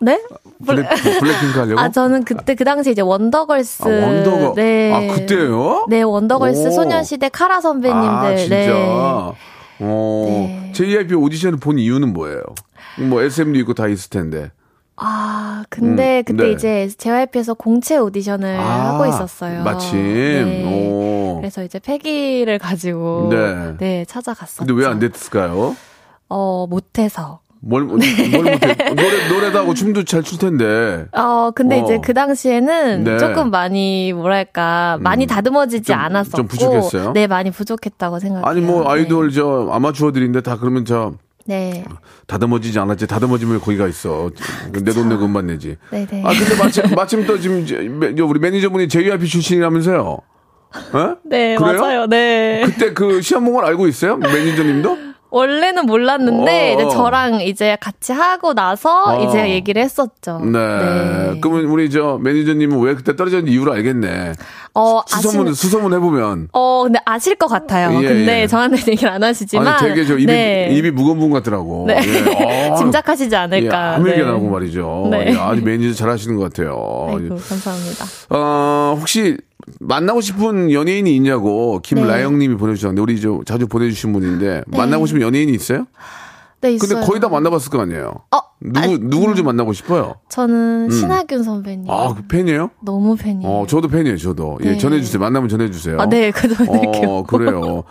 네? 0.00 0.20
블랙 0.66 0.88
블랙 0.88 1.40
핑크 1.40 1.58
하려고? 1.58 1.80
아 1.80 1.90
저는 1.90 2.24
그때 2.24 2.54
그 2.54 2.64
당시 2.64 2.90
이제 2.92 3.02
원더걸스 3.02 3.82
아, 3.84 3.88
원더걸. 4.06 4.52
네. 4.54 4.92
아, 5.10 5.14
그때요? 5.14 5.86
네 5.88 6.02
원더걸스 6.02 6.68
오. 6.68 6.70
소녀시대 6.70 7.28
카라 7.30 7.60
선배님들 7.60 8.00
아, 8.08 8.36
진짜. 8.36 8.56
네. 8.56 9.32
어, 9.80 10.24
네. 10.28 10.70
JYP 10.74 11.14
오디션을 11.14 11.58
본 11.58 11.78
이유는 11.78 12.12
뭐예요? 12.12 12.42
뭐 13.08 13.22
SM도 13.22 13.58
있고 13.60 13.74
다 13.74 13.88
있을 13.88 14.10
텐데. 14.10 14.50
아 14.96 15.64
근데 15.70 16.18
음, 16.18 16.24
그때 16.24 16.44
네. 16.44 16.52
이제 16.52 16.88
JYP에서 16.96 17.54
공채 17.54 17.96
오디션을 17.96 18.56
아, 18.60 18.90
하고 18.94 19.06
있었어요. 19.06 19.64
마침. 19.64 19.98
네. 20.00 20.64
오. 20.90 21.38
그래서 21.40 21.64
이제 21.64 21.78
패기를 21.80 22.58
가지고 22.58 23.28
네. 23.30 23.74
네, 23.78 24.04
찾아갔었죠. 24.04 24.64
근데 24.66 24.80
왜 24.80 24.86
안 24.88 24.98
됐을까요? 25.00 25.74
어 26.28 26.66
못해서. 26.68 27.40
뭘, 27.64 27.84
뭘 27.84 27.98
못해? 27.98 28.90
노래, 28.94 29.28
노래도 29.28 29.58
하고 29.60 29.72
춤도 29.74 30.02
잘 30.04 30.22
출 30.22 30.38
텐데. 30.38 31.06
어, 31.12 31.52
근데 31.54 31.80
어. 31.80 31.84
이제 31.84 31.98
그 32.02 32.12
당시에는 32.12 33.04
네. 33.04 33.10
음. 33.12 33.18
조금 33.18 33.50
많이, 33.50 34.12
뭐랄까, 34.12 34.98
많이 35.00 35.26
다듬어지지 35.26 35.84
좀- 35.92 35.96
않았었고. 35.96 36.36
좀 36.36 36.46
부족했어요? 36.48 37.12
네, 37.12 37.26
많이 37.28 37.50
부족했다고 37.52 38.18
생각해요. 38.18 38.44
아니, 38.46 38.60
뭐, 38.60 38.90
아이돌 38.90 39.28
네. 39.28 39.34
저 39.34 39.68
아마추어들인데 39.70 40.40
다 40.40 40.56
그러면 40.58 40.84
저 40.84 41.14
네. 41.44 41.84
다듬어지지 42.26 42.78
않았지. 42.78 43.06
다듬어지면 43.06 43.60
거기가 43.60 43.86
있어. 43.88 44.30
내 44.72 44.92
돈 44.92 45.08
내고 45.08 45.24
음반 45.24 45.46
내지. 45.46 45.76
네네. 45.90 46.22
아, 46.24 46.30
근데 46.30 46.56
마침, 46.62 46.84
마침 46.94 47.26
또 47.26 47.38
지금 47.38 47.64
우리 48.28 48.38
매니저분이 48.40 48.88
JYP 48.88 49.26
출신이라면서요? 49.28 50.00
어? 50.02 51.16
네, 51.24 51.56
그래요? 51.56 51.80
맞아요. 51.80 52.06
네. 52.06 52.62
그때 52.64 52.92
그 52.92 53.20
시험 53.22 53.44
본걸 53.44 53.64
알고 53.66 53.86
있어요? 53.88 54.16
매니저님도? 54.16 55.11
원래는 55.32 55.86
몰랐는데, 55.86 56.74
어. 56.74 56.74
이제 56.74 56.88
저랑 56.94 57.40
이제 57.40 57.76
같이 57.80 58.12
하고 58.12 58.52
나서 58.52 59.04
어. 59.16 59.24
이제 59.28 59.48
얘기를 59.48 59.80
했었죠. 59.82 60.38
네. 60.40 60.58
그러면 61.40 61.64
우리 61.64 61.88
저 61.88 62.18
매니저님은 62.22 62.78
왜 62.80 62.94
그때 62.94 63.16
떨어졌는지 63.16 63.50
이유를 63.52 63.72
알겠네. 63.72 64.34
어, 64.74 65.00
수소문, 65.06 65.46
아시는- 65.46 65.54
수소문 65.54 65.94
해보면. 65.94 66.48
어, 66.52 66.82
근데 66.84 66.98
아실 67.06 67.34
것 67.36 67.46
같아요. 67.46 67.98
예, 68.02 68.08
근데 68.08 68.42
예. 68.42 68.46
저한테 68.46 68.76
얘기를 68.92 69.10
안 69.10 69.22
하시지만. 69.22 69.66
아니, 69.66 69.88
되게 69.88 70.04
저 70.04 70.14
입이, 70.14 70.26
네. 70.26 70.68
입이 70.72 70.90
무거운 70.90 71.18
분 71.18 71.30
같더라고. 71.30 71.84
네. 71.88 71.98
예. 72.06 72.68
어. 72.68 72.76
짐작하시지 72.76 73.34
예, 73.34 73.38
않을까. 73.38 73.94
아밀게 73.96 74.18
네. 74.22 74.24
나고 74.26 74.50
말이죠. 74.50 75.08
네. 75.10 75.28
예, 75.32 75.36
아주 75.38 75.62
매니저 75.62 75.94
잘 75.94 76.10
하시는 76.10 76.36
것 76.36 76.44
같아요. 76.52 77.06
아이고, 77.08 77.36
감사합니다. 77.36 78.04
어, 78.30 78.96
혹시 78.98 79.38
만나고 79.80 80.20
싶은 80.20 80.72
연예인이 80.72 81.14
있냐고 81.16 81.80
김라영 81.82 82.38
님이 82.38 82.56
보내주셨는데, 82.56 83.00
우리 83.02 83.20
저 83.20 83.40
자주 83.44 83.66
보내주신 83.66 84.12
분인데, 84.12 84.64
만나고 84.66 85.06
싶은 85.06 85.20
연예인이 85.22 85.52
있어요? 85.52 85.86
네, 86.60 86.76
근데 86.78 86.94
있어요. 86.94 87.04
거의 87.04 87.20
다 87.20 87.28
만나봤을 87.28 87.70
거 87.70 87.80
아니에요? 87.80 88.24
어, 88.30 88.38
누구, 88.64 88.98
누구를 88.98 89.34
좀 89.34 89.46
만나고 89.46 89.72
싶어요? 89.72 90.14
저는 90.28 90.90
신하균 90.90 91.42
선배님. 91.42 91.90
아, 91.90 92.14
그 92.14 92.22
팬이에요? 92.26 92.70
너무 92.82 93.16
팬이에요. 93.16 93.48
어, 93.48 93.66
저도 93.66 93.88
팬이에요, 93.88 94.16
저도. 94.16 94.58
예, 94.64 94.72
네. 94.72 94.78
전해주세요. 94.78 95.20
만나면 95.20 95.48
전해주세요. 95.48 96.00
아, 96.00 96.06
네, 96.06 96.30
그도 96.30 96.54
드릴게요. 96.54 97.10
어, 97.10 97.22
그래요. 97.24 97.60
어, 97.60 97.84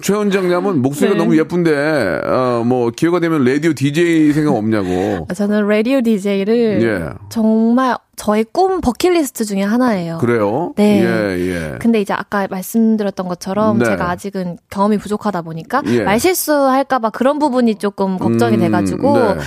최원장 0.00 0.48
님은 0.48 0.82
목소리가 0.82 1.16
네. 1.16 1.22
너무 1.22 1.38
예쁜데, 1.38 2.20
어, 2.24 2.62
뭐, 2.64 2.90
기회가 2.90 3.20
되면 3.20 3.44
라디오 3.44 3.72
DJ 3.72 4.32
생각 4.32 4.54
없냐고. 4.54 5.26
아, 5.28 5.34
저는 5.34 5.66
라디오 5.66 6.00
DJ를 6.00 6.82
예. 6.82 7.18
정말 7.28 7.96
저의 8.20 8.44
꿈 8.52 8.82
버킷리스트 8.82 9.46
중에 9.46 9.62
하나예요. 9.62 10.18
그래요? 10.18 10.74
네. 10.76 11.02
예, 11.02 11.38
예. 11.40 11.78
근데 11.78 12.02
이제 12.02 12.12
아까 12.12 12.46
말씀드렸던 12.50 13.26
것처럼 13.26 13.78
네. 13.78 13.86
제가 13.86 14.10
아직은 14.10 14.58
경험이 14.68 14.98
부족하다 14.98 15.40
보니까 15.40 15.80
예. 15.86 16.02
말 16.02 16.20
실수할까봐 16.20 17.10
그런 17.10 17.38
부분이 17.38 17.76
조금 17.76 18.18
걱정이 18.18 18.56
음, 18.56 18.60
돼가지고 18.60 19.18
네. 19.18 19.40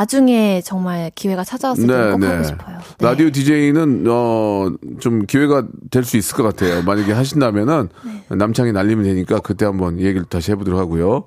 나중에 0.00 0.62
정말 0.64 1.10
기회가 1.14 1.44
찾아왔을 1.44 1.86
때꼭 1.86 2.22
하고 2.24 2.42
싶어요. 2.42 2.78
네. 2.98 3.06
라디오 3.06 3.30
DJ는, 3.30 4.06
어, 4.08 4.72
좀 4.98 5.26
기회가 5.26 5.64
될 5.90 6.04
수 6.04 6.16
있을 6.16 6.36
것 6.38 6.42
같아요. 6.42 6.82
만약에 6.82 7.12
하신다면은, 7.12 7.90
네. 8.28 8.36
남창이 8.36 8.72
날리면 8.72 9.04
되니까 9.04 9.40
그때 9.40 9.66
한번 9.66 9.98
얘기를 10.00 10.24
다시 10.24 10.52
해보도록 10.52 10.80
하고요. 10.80 11.24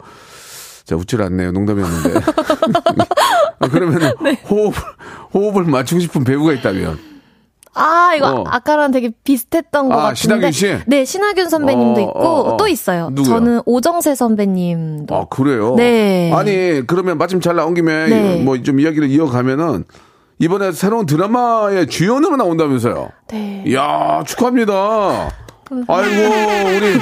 자, 0.86 0.96
웃질 0.96 1.22
않네요. 1.22 1.52
농담이었는데. 1.52 2.20
아, 3.60 3.68
그러면 3.70 4.16
네. 4.24 4.42
호흡, 4.50 4.74
호흡을 5.34 5.66
맞추고 5.66 6.00
싶은 6.02 6.24
배우가 6.24 6.54
있다면. 6.54 6.98
아, 7.76 8.14
이거 8.16 8.28
어. 8.28 8.44
아까랑 8.48 8.92
되게 8.92 9.12
비슷했던 9.24 9.90
것 9.90 9.96
아, 9.96 9.98
같은데. 10.04 10.16
신하균 10.16 10.52
씨? 10.52 10.78
네, 10.86 11.06
신하균 11.06 11.50
선배님도 11.50 12.00
어, 12.00 12.04
있고 12.04 12.20
어, 12.20 12.54
어. 12.54 12.58
또 12.58 12.68
있어요. 12.68 13.10
누구요? 13.12 13.34
저는 13.34 13.62
오정세 13.66 14.16
선배님도. 14.16 15.16
아, 15.16 15.26
그래요? 15.30 15.76
네. 15.76 16.32
아니, 16.34 16.86
그러면 16.86 17.18
마침 17.18 17.42
잘 17.42 17.56
나온 17.56 17.74
김에 17.74 18.08
네. 18.08 18.42
뭐좀 18.44 18.80
이야기를 18.80 19.10
이어가면은 19.10 19.86
이번에 20.40 20.72
새로운 20.72 21.06
드라마의 21.06 21.88
주연으로 21.88 22.36
나온다면서요? 22.38 23.10
네. 23.30 23.64
이야, 23.66 24.24
축하합니다. 24.26 25.32
아이고, 25.88 26.22
우리, 26.78 27.00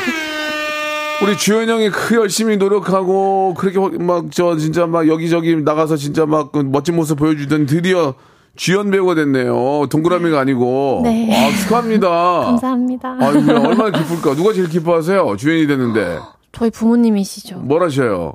우리 1.24 1.38
주연 1.38 1.68
형이 1.68 1.90
그 1.90 2.16
열심히 2.16 2.58
노력하고, 2.58 3.56
그렇게 3.56 3.80
막, 3.98 4.26
저, 4.32 4.56
진짜 4.58 4.86
막 4.86 5.08
여기저기 5.08 5.56
나가서 5.56 5.98
진짜 5.98 6.26
막그 6.26 6.60
멋진 6.60 6.96
모습 6.96 7.18
보여주던 7.18 7.66
드디어 7.66 8.14
주연 8.56 8.92
배우가 8.92 9.16
됐네요. 9.16 9.88
동그라미가 9.90 10.40
아니고. 10.40 11.02
네. 11.04 11.30
아, 11.34 11.52
축하합니다. 11.64 12.08
감사합니다. 12.46 13.18
아이고, 13.20 13.52
얼마나 13.52 13.90
기쁠까. 13.98 14.36
누가 14.36 14.54
제일 14.54 14.68
기뻐하세요? 14.70 15.36
주연이 15.38 15.68
됐는데. 15.68 16.20
저희 16.52 16.70
부모님이시죠. 16.70 17.60
뭘 17.60 17.82
하셔요? 17.84 18.34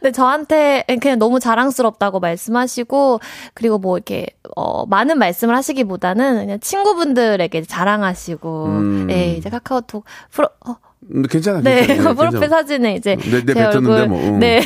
근데 0.00 0.10
저한테 0.12 0.84
그냥 1.00 1.18
너무 1.18 1.38
자랑스럽다고 1.40 2.20
말씀하시고 2.20 3.20
그리고 3.54 3.78
뭐 3.78 3.96
이렇게 3.96 4.26
어 4.56 4.86
많은 4.86 5.18
말씀을 5.18 5.54
하시기보다는 5.56 6.38
그냥 6.38 6.60
친구분들에게 6.60 7.62
자랑하시고 7.62 8.64
음. 8.66 9.08
예, 9.10 9.32
이제 9.34 9.50
카카오톡 9.50 10.04
프로 10.30 10.48
어, 10.66 10.76
음, 11.14 11.22
괜찮아. 11.28 11.60
네, 11.60 11.86
괜찮아. 11.86 12.14
프로필 12.14 12.40
괜찮아. 12.40 12.62
사진에 12.62 12.94
이제 12.94 13.16
내- 13.16 13.44
내 13.44 13.54
제 13.54 13.64
얼굴 13.64 14.06
뭐, 14.08 14.18
응. 14.22 14.38
네, 14.38 14.62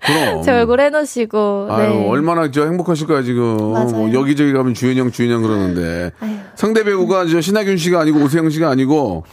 그럼. 0.00 0.42
제 0.42 0.50
얼굴 0.52 0.80
해 0.80 0.88
놓으시고 0.90 1.68
아유, 1.70 1.88
네. 1.90 2.08
얼마나 2.08 2.50
저 2.50 2.64
행복하실 2.64 3.06
거야, 3.06 3.22
지금. 3.22 3.56
뭐 3.56 4.12
여기저기 4.12 4.52
가면 4.52 4.74
주연형, 4.74 5.10
주연형 5.10 5.42
그러는데. 5.42 6.12
아유. 6.20 6.30
상대 6.56 6.84
배우가 6.84 7.26
저 7.26 7.40
신하균 7.40 7.76
씨가 7.76 8.00
아니고 8.00 8.20
오세영 8.20 8.50
씨가 8.50 8.70
아니고, 8.70 9.24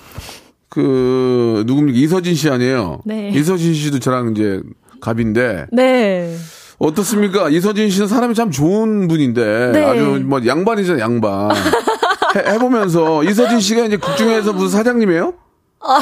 그, 0.69 1.63
누굽니까? 1.65 1.97
이서진 1.97 2.35
씨 2.35 2.49
아니에요? 2.49 2.99
네. 3.05 3.29
이서진 3.29 3.73
씨도 3.73 3.99
저랑 3.99 4.31
이제 4.35 4.61
갑인데. 4.99 5.67
네. 5.71 6.35
어떻습니까? 6.79 7.49
이서진 7.49 7.89
씨는 7.89 8.07
사람이 8.07 8.35
참 8.35 8.51
좋은 8.51 9.07
분인데. 9.07 9.71
네. 9.73 9.83
아주 9.85 10.21
뭐 10.25 10.41
양반이잖아, 10.45 10.99
양반. 10.99 11.49
해, 12.35 12.53
해보면서. 12.53 13.23
이서진 13.23 13.59
씨가 13.59 13.85
이제 13.85 13.97
극 13.97 14.15
중에서 14.17 14.53
무슨 14.53 14.77
사장님이에요? 14.77 15.33
아, 15.79 16.01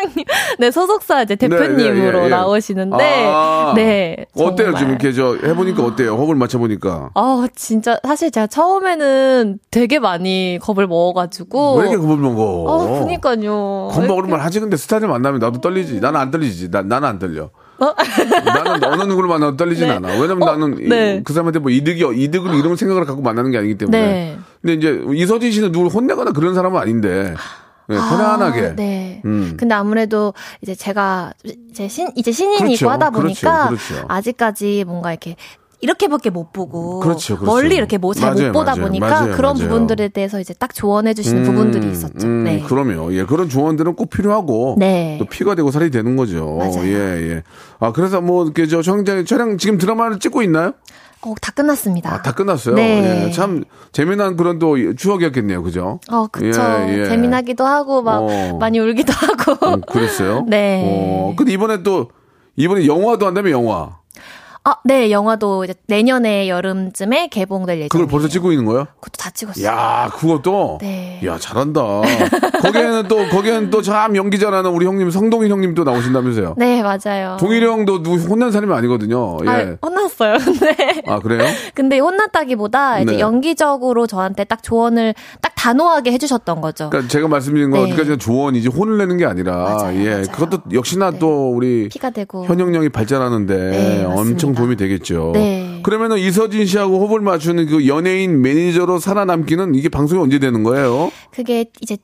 사장님, 0.00 0.24
네 0.58 0.70
소속사 0.70 1.22
이제 1.22 1.36
대표님으로 1.36 1.76
네, 1.76 2.10
네, 2.12 2.18
예, 2.20 2.24
예. 2.24 2.28
나오시는데, 2.28 3.24
아, 3.32 3.72
네. 3.76 4.26
어때요? 4.36 4.74
좀 4.74 4.88
이렇게 4.90 5.12
저 5.12 5.36
해보니까 5.36 5.84
어때요? 5.84 6.14
허을 6.16 6.34
맞춰보니까. 6.34 7.10
아, 7.14 7.46
진짜 7.54 7.98
사실 8.02 8.30
제가 8.30 8.46
처음에는 8.46 9.58
되게 9.70 9.98
많이 9.98 10.58
겁을 10.60 10.86
먹어가지고. 10.86 11.76
왜 11.76 11.88
이렇게 11.90 11.96
겁을 11.98 12.16
먹어? 12.16 12.66
아, 12.68 13.00
그니까요. 13.00 13.88
겁 13.92 14.04
먹을만 14.06 14.40
하지 14.40 14.60
근데 14.60 14.76
스타일 14.76 15.06
만나면 15.08 15.40
나도 15.40 15.60
떨리지. 15.60 16.00
나는 16.00 16.20
안 16.20 16.30
떨리지. 16.30 16.70
나, 16.70 16.82
나는 16.82 17.08
안 17.08 17.18
떨려. 17.18 17.50
나는 18.44 18.84
어느 18.84 19.02
누구를 19.04 19.28
만나도 19.28 19.56
떨리진 19.56 19.88
네. 19.88 19.94
않아. 19.94 20.08
왜냐면 20.20 20.42
어, 20.42 20.52
나는 20.52 20.78
이- 20.80 20.88
네. 20.88 21.22
그 21.24 21.32
사람한테 21.32 21.60
뭐 21.60 21.70
이득이 21.70 22.04
이득을 22.24 22.54
이런 22.54 22.76
생각을 22.76 23.06
갖고 23.06 23.22
만나는 23.22 23.50
게 23.50 23.58
아니기 23.58 23.76
때문에. 23.78 23.98
네. 24.00 24.38
근데 24.60 24.74
이제 24.74 25.02
이서진 25.14 25.50
씨는 25.50 25.72
누굴 25.72 25.88
혼내거나 25.88 26.32
그런 26.32 26.54
사람은 26.54 26.78
아닌데 26.78 27.34
네, 27.90 27.96
편안하게. 27.96 28.60
아, 28.60 28.74
네. 28.76 29.20
음. 29.24 29.56
근데 29.58 29.74
아무래도 29.74 30.32
이제 30.62 30.74
제가 30.74 31.32
이제 31.44 31.88
신 31.88 32.08
이제 32.14 32.30
신인이고 32.30 32.64
그렇죠. 32.64 32.90
하다 32.90 33.10
그렇죠. 33.10 33.22
보니까 33.22 33.66
그렇죠. 33.68 34.04
아직까지 34.08 34.84
뭔가 34.86 35.10
이렇게 35.10 35.34
이렇게밖에 35.82 36.28
못 36.30 36.52
보고 36.52 37.00
그렇죠, 37.00 37.36
그렇죠. 37.38 37.52
멀리 37.52 37.74
이렇게 37.74 37.96
뭐잘못 37.96 38.38
맞아요, 38.38 38.52
보다 38.52 38.72
맞아요, 38.72 38.82
보니까 38.86 39.08
맞아요, 39.08 39.34
그런 39.34 39.56
맞아요. 39.56 39.68
부분들에 39.68 40.08
대해서 40.08 40.38
이제 40.38 40.52
딱 40.52 40.74
조언해 40.74 41.14
주시는 41.14 41.42
부분들이 41.42 41.90
있었죠. 41.90 42.26
음, 42.26 42.44
네. 42.44 42.60
그럼요. 42.60 43.14
예, 43.14 43.24
그런 43.24 43.48
조언들은 43.48 43.94
꼭 43.96 44.10
필요하고 44.10 44.76
네. 44.78 45.16
또 45.18 45.24
피가 45.24 45.54
되고 45.54 45.70
살이 45.70 45.90
되는 45.90 46.16
거죠. 46.16 46.58
맞아요. 46.58 46.86
예, 46.86 47.30
예. 47.30 47.42
아, 47.78 47.92
그래서 47.92 48.20
뭐 48.20 48.44
이렇게 48.44 48.66
저 48.66 48.82
촬영 48.82 49.04
지금 49.58 49.78
드라마를 49.78 50.18
찍고 50.18 50.42
있나요? 50.42 50.74
어, 51.22 51.34
다 51.40 51.52
끝났습니다. 51.52 52.14
아, 52.14 52.22
다 52.22 52.32
끝났어요. 52.32 52.74
네. 52.74 53.26
예, 53.26 53.30
참 53.30 53.64
재미난 53.92 54.36
그런 54.36 54.58
또 54.58 54.76
추억이었겠네요. 54.94 55.62
그죠? 55.62 56.00
어, 56.10 56.26
그쵸. 56.28 56.60
예, 56.88 57.00
예. 57.00 57.04
재미나기도 57.06 57.64
하고, 57.64 58.02
막, 58.02 58.20
어. 58.22 58.56
많이 58.58 58.78
울기도 58.78 59.12
하고. 59.12 59.66
어, 59.66 59.76
그랬어요? 59.80 60.44
네. 60.48 60.82
어, 60.84 61.34
근데 61.36 61.52
이번에 61.52 61.82
또 61.82 62.10
이번에 62.56 62.86
영화도 62.86 63.26
한다며 63.26 63.50
영화. 63.50 63.99
아, 64.62 64.74
네, 64.84 65.10
영화도 65.10 65.64
이제 65.64 65.74
내년에 65.86 66.48
여름쯤에 66.48 67.28
개봉될 67.28 67.76
예정이에요. 67.76 67.88
그걸 67.88 68.06
벌써 68.06 68.28
찍고 68.28 68.52
있는 68.52 68.66
거예요? 68.66 68.84
그것도 69.00 69.12
다 69.18 69.30
찍었어요. 69.30 69.64
야, 69.66 70.10
그것도. 70.14 70.78
네. 70.82 71.18
야, 71.24 71.38
잘한다. 71.38 71.80
거기에는 72.60 73.08
또 73.08 73.26
거기에는 73.28 73.70
또 73.70 73.80
참 73.80 74.14
연기 74.16 74.38
잘하는 74.38 74.70
우리 74.70 74.84
형님 74.84 75.10
성동일 75.10 75.50
형님 75.50 75.74
또 75.74 75.84
나오신다면서요? 75.84 76.54
네, 76.58 76.82
맞아요. 76.82 77.38
동일 77.40 77.64
형도 77.64 78.02
누구 78.02 78.16
혼난 78.28 78.52
사람이 78.52 78.72
아니거든요. 78.74 79.38
예. 79.46 79.48
아, 79.48 79.76
혼났어요. 79.82 80.36
네. 80.60 81.02
아, 81.06 81.18
그래요? 81.20 81.42
근데 81.74 81.98
혼났다기보다 81.98 83.00
이제 83.00 83.12
네. 83.12 83.18
연기적으로 83.20 84.06
저한테 84.06 84.44
딱 84.44 84.62
조언을 84.62 85.14
딱 85.40 85.49
단호하게 85.60 86.12
해주셨던 86.12 86.62
거죠. 86.62 86.88
그러니까 86.88 87.10
제가 87.10 87.28
말씀드린 87.28 87.70
건 87.70 87.84
네. 87.84 87.90
어디까지나 87.92 88.16
조언이지 88.16 88.68
혼을 88.68 88.96
내는 88.96 89.18
게 89.18 89.26
아니라 89.26 89.56
맞아요, 89.56 90.00
예 90.00 90.10
맞아요. 90.10 90.24
그것도 90.32 90.62
역시나 90.72 91.10
네. 91.10 91.18
또 91.18 91.52
우리 91.52 91.90
피가 91.90 92.08
되고. 92.08 92.46
현영령이 92.46 92.88
발전하는데 92.88 93.54
네. 93.54 94.04
엄청 94.04 94.54
도움이 94.54 94.76
되겠죠. 94.76 95.32
네. 95.34 95.80
그러면은 95.82 96.16
이서진 96.16 96.64
씨하고 96.64 97.00
호흡을 97.00 97.20
맞추는 97.20 97.66
그 97.66 97.86
연예인 97.86 98.40
매니저로 98.40 99.00
살아남기는 99.00 99.74
이게 99.74 99.90
방송이 99.90 100.22
언제 100.22 100.38
되는 100.38 100.62
거예요? 100.62 101.12
그게 101.30 101.66
이제 101.82 101.98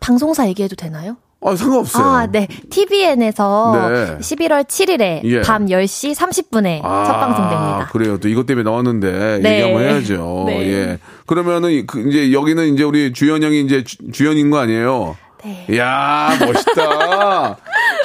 방송사 0.00 0.48
얘기해도 0.48 0.74
되나요? 0.74 1.18
아 1.40 1.54
상관없어요. 1.54 2.04
아, 2.04 2.26
네. 2.26 2.48
TVN에서 2.68 3.90
네. 3.90 4.18
11월 4.18 4.64
7일에 4.64 5.20
예. 5.22 5.40
밤 5.42 5.66
10시 5.66 6.14
30분에 6.14 6.80
아, 6.82 7.04
첫 7.06 7.12
방송됩니다. 7.20 7.88
그래요. 7.92 8.18
또 8.18 8.28
이것 8.28 8.44
때문에 8.46 8.68
나왔는데 8.68 9.38
네. 9.42 9.52
얘기 9.54 9.62
한번 9.62 9.82
해야죠. 9.82 10.44
네. 10.48 10.72
예. 10.72 10.98
그러면은 11.26 11.86
그 11.86 12.08
이제 12.08 12.32
여기는 12.32 12.74
이제 12.74 12.82
우리 12.82 13.12
주연 13.12 13.42
형이 13.44 13.60
이제 13.60 13.84
주, 13.84 13.96
주연인 14.10 14.50
거 14.50 14.58
아니에요? 14.58 15.16
네. 15.44 15.66
이야, 15.70 16.36
멋있다. 16.40 17.56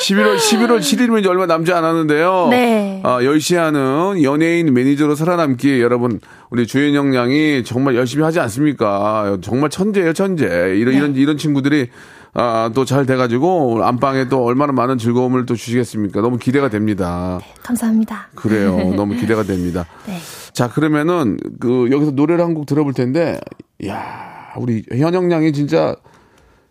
11월, 0.02 0.38
11월 0.38 0.80
7일이면 0.80 1.20
이제 1.20 1.30
얼마 1.30 1.48
남지 1.48 1.74
않았는데요. 1.74 2.48
네. 2.52 3.02
아, 3.04 3.20
10시에 3.22 3.56
하는 3.58 4.22
연예인 4.22 4.72
매니저로 4.72 5.16
살아남기 5.16 5.82
여러분, 5.82 6.20
우리 6.52 6.68
주현영 6.68 7.16
양이 7.16 7.64
정말 7.64 7.96
열심히 7.96 8.24
하지 8.24 8.40
않습니까? 8.40 9.38
정말 9.42 9.72
천재예요, 9.72 10.14
천재. 10.14 10.46
이런, 10.78 10.94
이런, 10.94 11.16
이런 11.16 11.38
친구들이 11.38 11.90
아, 12.36 12.72
또 12.74 12.84
잘 12.86 13.06
돼가지고 13.06 13.84
안방에 13.84 14.28
또 14.28 14.44
얼마나 14.44 14.74
많은 14.74 14.98
즐거움을 14.98 15.46
또 15.46 15.56
주시겠습니까? 15.56 16.22
너무 16.22 16.38
기대가 16.38 16.70
됩니다. 16.70 17.40
감사합니다. 17.62 18.30
그래요. 18.36 18.76
너무 18.98 19.16
기대가 19.16 19.44
됩니다. 19.44 19.86
네. 20.08 20.18
자, 20.52 20.68
그러면은 20.70 21.38
그 21.60 21.90
여기서 21.92 22.12
노래를 22.12 22.44
한 22.44 22.54
곡 22.54 22.66
들어볼 22.66 22.94
텐데, 22.94 23.40
야, 23.88 24.52
우리 24.58 24.84
현영 24.92 25.32
양이 25.32 25.54
진짜 25.54 25.96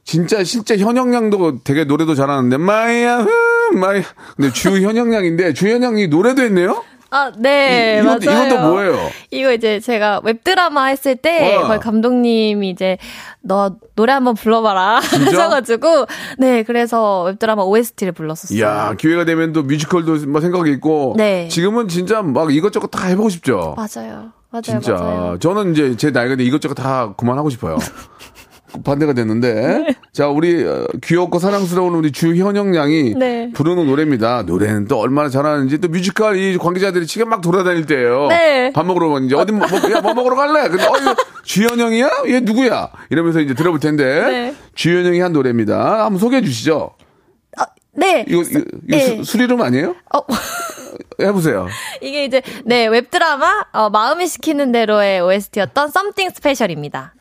진짜 0.05 0.42
실제 0.44 0.77
현영 0.79 1.14
양도 1.14 1.62
되게 1.62 1.85
노래도 1.85 2.14
잘하는데 2.16 2.57
마이야 2.57 3.18
흠, 3.20 3.79
마이 3.79 4.03
근데 4.37 4.53
주 4.53 4.70
현영 4.81 5.12
양인데 5.14 5.53
주 5.55 5.68
현영 5.68 5.94
양이 5.94 6.09
노래도 6.09 6.42
했네요? 6.42 6.83
아, 7.14 7.31
네, 7.37 8.01
이- 8.01 8.07
이것도- 8.07 8.25
맞아요. 8.27 8.46
이것도 8.46 8.68
뭐예요? 8.70 9.11
이거 9.31 9.53
이제 9.53 9.81
제가 9.81 10.20
웹드라마 10.25 10.87
했을 10.87 11.14
때 11.16 11.57
어. 11.57 11.66
거의 11.66 11.79
감독님이 11.79 12.70
이제 12.70 12.96
너 13.42 13.77
노래 13.94 14.12
한번 14.14 14.35
불러봐라 14.35 15.01
하셔가지고 15.01 16.07
네 16.38 16.62
그래서 16.62 17.25
웹드라마 17.25 17.62
OST를 17.64 18.12
불렀었어요. 18.14 18.59
이야, 18.59 18.94
기회가 18.98 19.25
되면 19.27 19.53
또 19.53 19.62
뮤지컬도 19.62 20.27
뭐 20.29 20.40
생각이 20.40 20.70
있고 20.72 21.14
네. 21.18 21.48
지금은 21.48 21.88
진짜 21.88 22.22
막 22.22 22.53
이것저것 22.55 22.87
다 22.88 23.07
해보고 23.09 23.29
싶죠. 23.29 23.75
맞아요, 23.77 24.33
맞아요, 24.51 24.62
진짜 24.62 24.92
맞아요. 24.94 25.38
저는 25.38 25.72
이제 25.72 25.96
제 25.96 26.11
나이가 26.11 26.35
돼 26.37 26.44
이것저것 26.44 26.72
다 26.75 27.12
그만하고 27.16 27.51
싶어요. 27.51 27.77
반대가 28.85 29.13
됐는데 29.13 29.87
자 30.13 30.29
우리 30.29 30.65
어, 30.65 30.87
귀엽고 31.03 31.39
사랑스러운 31.39 31.95
우리 31.95 32.13
주현영 32.13 32.75
양이 32.75 33.15
네. 33.15 33.51
부르는 33.53 33.87
노래입니다. 33.87 34.43
노래는 34.43 34.87
또 34.87 34.99
얼마나 34.99 35.29
잘하는지 35.29 35.79
또 35.79 35.89
뮤지컬 35.89 36.37
이 36.37 36.57
관계자들이 36.59 37.07
지금 37.07 37.29
막 37.29 37.41
돌아다닐 37.41 37.87
때예요. 37.87 38.29
네. 38.29 38.73
밥 38.73 38.87
먹으러 38.87 39.19
이제 39.21 39.35
어디 39.35 39.53
뭐, 39.53 39.67
뭐, 39.69 39.91
야, 39.91 40.01
뭐 40.01 40.15
먹으러 40.15 40.37
갈래? 40.37 40.69
근데 40.69 40.85
어 40.85 40.97
이거 41.01 41.15
주현영이야? 41.45 42.11
얘 42.29 42.41
누구야? 42.41 42.91
이러면서 43.11 43.41
이제 43.41 43.55
들어볼 43.55 43.81
텐데 43.81 44.05
네. 44.05 44.55
주현영이 44.75 45.21
한 45.21 45.33
노래입니다. 45.33 46.05
한번 46.05 46.19
소개해 46.19 46.43
주시죠. 46.43 46.93
네, 47.95 48.25
이거 48.27 48.41
이거, 48.43 48.59
이거 48.59 48.97
네. 48.97 49.17
수, 49.17 49.25
수리름 49.25 49.61
아니에요? 49.61 49.95
어, 50.15 50.21
해보세요. 51.21 51.69
이게 52.01 52.25
이제 52.25 52.43
네 52.65 52.87
웹드라마 52.87 53.67
어, 53.73 53.91
마음이 53.91 54.27
시키는 54.27 54.73
대로의 54.73 55.21
OST였던 55.21 55.89
Something 55.89 56.33
Special입니다. 56.35 57.15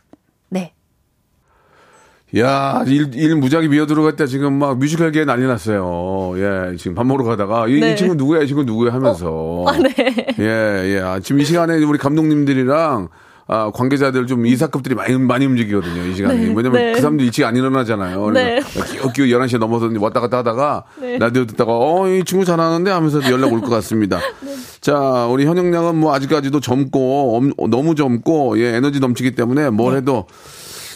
네. 2.34 2.42
야, 2.42 2.84
일, 2.88 3.12
일 3.14 3.36
무작위 3.36 3.68
미어 3.68 3.86
들어갔다 3.86 4.26
지금 4.26 4.54
막 4.54 4.78
뮤지컬계에 4.78 5.26
난리 5.26 5.46
났어요. 5.46 6.34
예, 6.38 6.76
지금 6.78 6.96
밥 6.96 7.06
먹으러 7.06 7.26
가다가 7.26 7.68
이, 7.68 7.80
네. 7.80 7.94
이 7.94 7.96
친구 7.96 8.16
누구야, 8.16 8.42
이 8.42 8.48
친구 8.48 8.64
누구야 8.64 8.94
하면서. 8.94 9.66
아, 9.68 9.78
네. 9.78 9.94
예, 10.40 10.96
예. 10.96 11.00
아, 11.02 11.20
지금 11.20 11.42
이 11.42 11.46
시간에 11.46 11.76
우리 11.84 11.98
감독님들이랑 11.98 13.10
아, 13.48 13.70
관계자들 13.74 14.28
좀 14.28 14.46
이사급들이 14.46 14.96
많이, 14.96 15.18
많이 15.18 15.46
움직이거든요, 15.46 16.04
이 16.06 16.16
시간에. 16.16 16.36
네, 16.36 16.54
왜냐면 16.56 16.72
네. 16.74 16.94
그 16.94 17.02
사람들 17.02 17.26
일찍 17.26 17.44
안 17.44 17.54
일어나잖아요. 17.58 18.30
네. 18.32 18.62
끼우끼우 18.94 19.26
11시에 19.26 19.58
넘어서 19.58 19.90
왔다 20.00 20.22
갔다 20.22 20.38
하다가 20.38 20.86
네. 21.02 21.18
라디오 21.18 21.46
듣다가 21.46 21.74
어, 21.74 22.08
이 22.08 22.24
친구 22.24 22.46
잘하는데 22.46 22.90
하면서 22.90 23.20
연락 23.30 23.52
올 23.52 23.60
것 23.60 23.70
같습니다. 23.70 24.20
네. 24.40 24.52
자, 24.80 25.28
우리 25.30 25.46
현영 25.46 25.74
양은 25.74 25.96
뭐 25.98 26.14
아직까지도 26.16 26.62
젊고, 26.62 27.36
엄- 27.38 27.70
너무 27.70 27.94
젊고, 27.94 28.58
예, 28.60 28.76
에너지 28.78 29.02
넘치기 29.02 29.32
때문에 29.36 29.64
네. 29.64 29.70
뭘 29.70 29.98
해도 29.98 30.28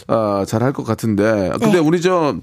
아, 0.07 0.43
잘 0.47 0.61
할 0.63 0.73
것 0.73 0.83
같은데. 0.85 1.51
근데 1.59 1.79
우리 1.79 2.01
저, 2.01 2.35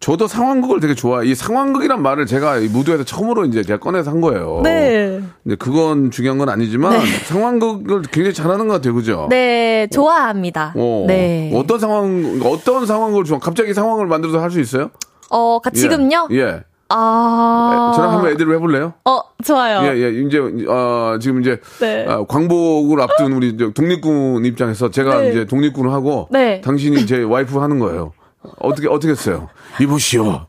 저도 0.00 0.28
상황극을 0.28 0.78
되게 0.80 0.94
좋아. 0.94 1.24
이 1.24 1.34
상황극이란 1.34 2.00
말을 2.02 2.26
제가 2.26 2.58
이 2.58 2.68
무도에서 2.68 3.02
처음으로 3.04 3.44
이제 3.46 3.62
제가 3.64 3.80
꺼내서 3.80 4.10
한 4.12 4.20
거예요. 4.20 4.60
네. 4.62 5.20
근데 5.42 5.56
그건 5.56 6.10
중요한 6.12 6.38
건 6.38 6.48
아니지만 6.48 7.00
상황극을 7.26 8.02
굉장히 8.02 8.32
잘하는 8.34 8.68
것 8.68 8.74
같아요, 8.74 8.94
그죠? 8.94 9.26
네, 9.30 9.88
좋아합니다. 9.92 10.72
어, 10.76 11.04
네. 11.08 11.50
어떤 11.54 11.80
상황, 11.80 12.40
어떤 12.44 12.86
상황을 12.86 13.24
좋아? 13.24 13.38
갑자기 13.40 13.74
상황을 13.74 14.06
만들어서 14.06 14.40
할 14.40 14.50
수 14.50 14.60
있어요? 14.60 14.90
어, 15.30 15.58
가- 15.62 15.70
지금요? 15.70 16.28
예. 16.30 16.36
예. 16.38 16.62
아. 16.90 17.92
저랑 17.94 18.12
한번 18.14 18.32
애들 18.32 18.52
해볼래요? 18.54 18.94
어, 19.04 19.20
좋아요. 19.44 19.86
예, 19.86 20.00
예. 20.00 20.10
이제, 20.22 20.38
어, 20.68 21.18
지금 21.20 21.40
이제, 21.42 21.60
네. 21.80 22.06
아, 22.08 22.24
광복을 22.24 23.00
앞둔 23.02 23.32
우리 23.32 23.56
독립군 23.56 24.44
입장에서 24.46 24.90
제가 24.90 25.20
네. 25.20 25.30
이제 25.30 25.44
독립군을 25.44 25.92
하고, 25.92 26.28
네. 26.30 26.60
당신이 26.62 27.06
제 27.06 27.22
와이프 27.22 27.58
하는 27.58 27.78
거예요. 27.78 28.12
어떻게, 28.60 28.88
어떻게 28.88 29.10
했어요? 29.10 29.48
이보시오. 29.80 30.46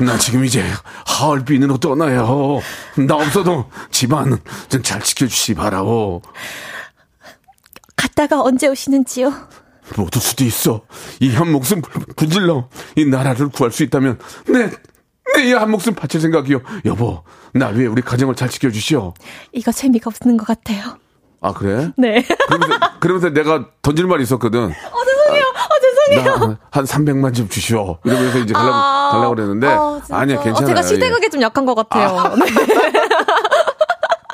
나 0.00 0.16
지금 0.16 0.44
이제 0.44 0.64
하얼빈으로 1.06 1.76
떠나요. 1.78 2.60
나 3.06 3.16
없어도 3.16 3.66
집안 3.90 4.38
좀잘 4.68 5.02
지켜주시 5.02 5.54
바라오. 5.54 6.22
갔다가 7.96 8.42
언제 8.42 8.68
오시는지요? 8.68 9.32
못올 9.96 10.22
수도 10.22 10.44
있어. 10.44 10.82
이 11.20 11.28
한 11.34 11.52
목숨 11.52 11.82
분질러 12.16 12.68
이 12.96 13.04
나라를 13.04 13.48
구할 13.48 13.72
수 13.72 13.82
있다면 13.82 14.18
내, 14.48 14.70
내이한 15.36 15.70
목숨 15.70 15.94
바칠 15.94 16.20
생각이요. 16.20 16.60
여보, 16.84 17.22
나 17.54 17.68
위해 17.68 17.86
우리 17.86 18.02
가정을 18.02 18.34
잘 18.34 18.48
지켜주시오. 18.48 19.14
이거 19.52 19.72
재미가 19.72 20.10
없는 20.10 20.36
것 20.36 20.46
같아요. 20.46 20.96
아, 21.40 21.52
그래? 21.52 21.90
네. 21.96 22.24
그러면서, 22.48 22.78
그러면서 23.00 23.30
내가 23.30 23.66
던질 23.82 24.06
말이 24.06 24.22
있었거든. 24.22 24.64
어, 24.66 25.04
죄송해요. 25.04 25.42
어, 25.44 25.80
죄송해요. 25.80 26.58
나한 26.70 26.84
300만 26.86 27.34
좀 27.34 27.48
주시오. 27.48 27.98
이러면서 28.04 28.38
이제 28.38 28.52
가려고, 28.54 28.74
아, 28.74 29.08
가려고 29.12 29.34
그랬는데. 29.34 29.66
어, 29.66 30.00
진짜. 30.04 30.16
아니야, 30.20 30.38
어, 30.38 30.42
괜찮아요. 30.42 30.66
제가 30.68 30.82
시대극에 30.82 31.28
좀 31.30 31.42
약한 31.42 31.66
것 31.66 31.74
같아요. 31.74 32.34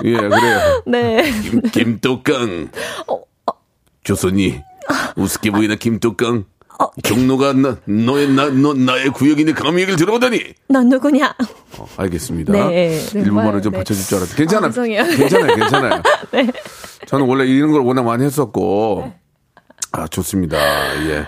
예, 0.05 0.09
예, 0.13 0.17
그래요. 0.17 0.83
네. 0.87 1.23
네. 1.23 1.41
김, 1.41 1.63
김뚜껑. 1.63 2.69
어, 3.09 3.21
조선이 4.05 4.61
우습게 5.17 5.51
보이는 5.51 5.77
김뚜껑. 5.79 6.45
어. 6.79 6.89
경로가 7.03 7.55
나, 7.55 7.77
너의, 7.85 8.29
나, 8.29 8.49
너, 8.51 8.73
나의 8.73 9.11
구역인데 9.11 9.53
감히 9.53 9.83
얘기를 9.83 9.97
들어보다니. 9.97 10.41
넌 10.69 10.89
누구냐? 10.89 11.35
어, 11.79 11.89
알겠습니다. 11.97 12.53
네, 12.53 13.01
정말, 13.01 13.27
일본말을 13.27 13.63
좀 13.63 13.73
네. 13.73 13.79
받쳐줄 13.79 14.05
줄 14.05 14.17
알았어요. 14.19 14.37
괜찮아. 14.37 14.67
아, 14.69 14.71
죄송해요. 14.71 15.05
괜찮아요, 15.05 15.57
괜찮아요. 15.57 16.03
저는 17.07 17.27
원래 17.27 17.47
이런 17.47 17.73
걸 17.73 17.83
워낙 17.83 18.03
많이 18.05 18.25
했었고. 18.25 19.13
아, 19.91 20.07
좋습니다. 20.07 20.57
예. 21.09 21.27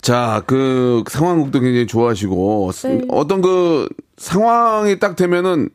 자, 0.00 0.42
그 0.46 1.04
상황극도 1.08 1.60
굉장히 1.60 1.86
좋아하시고 1.86 2.70
네. 2.84 3.00
어떤 3.08 3.40
그 3.40 3.88
상황이 4.16 4.98
딱 4.98 5.16
되면은 5.16 5.68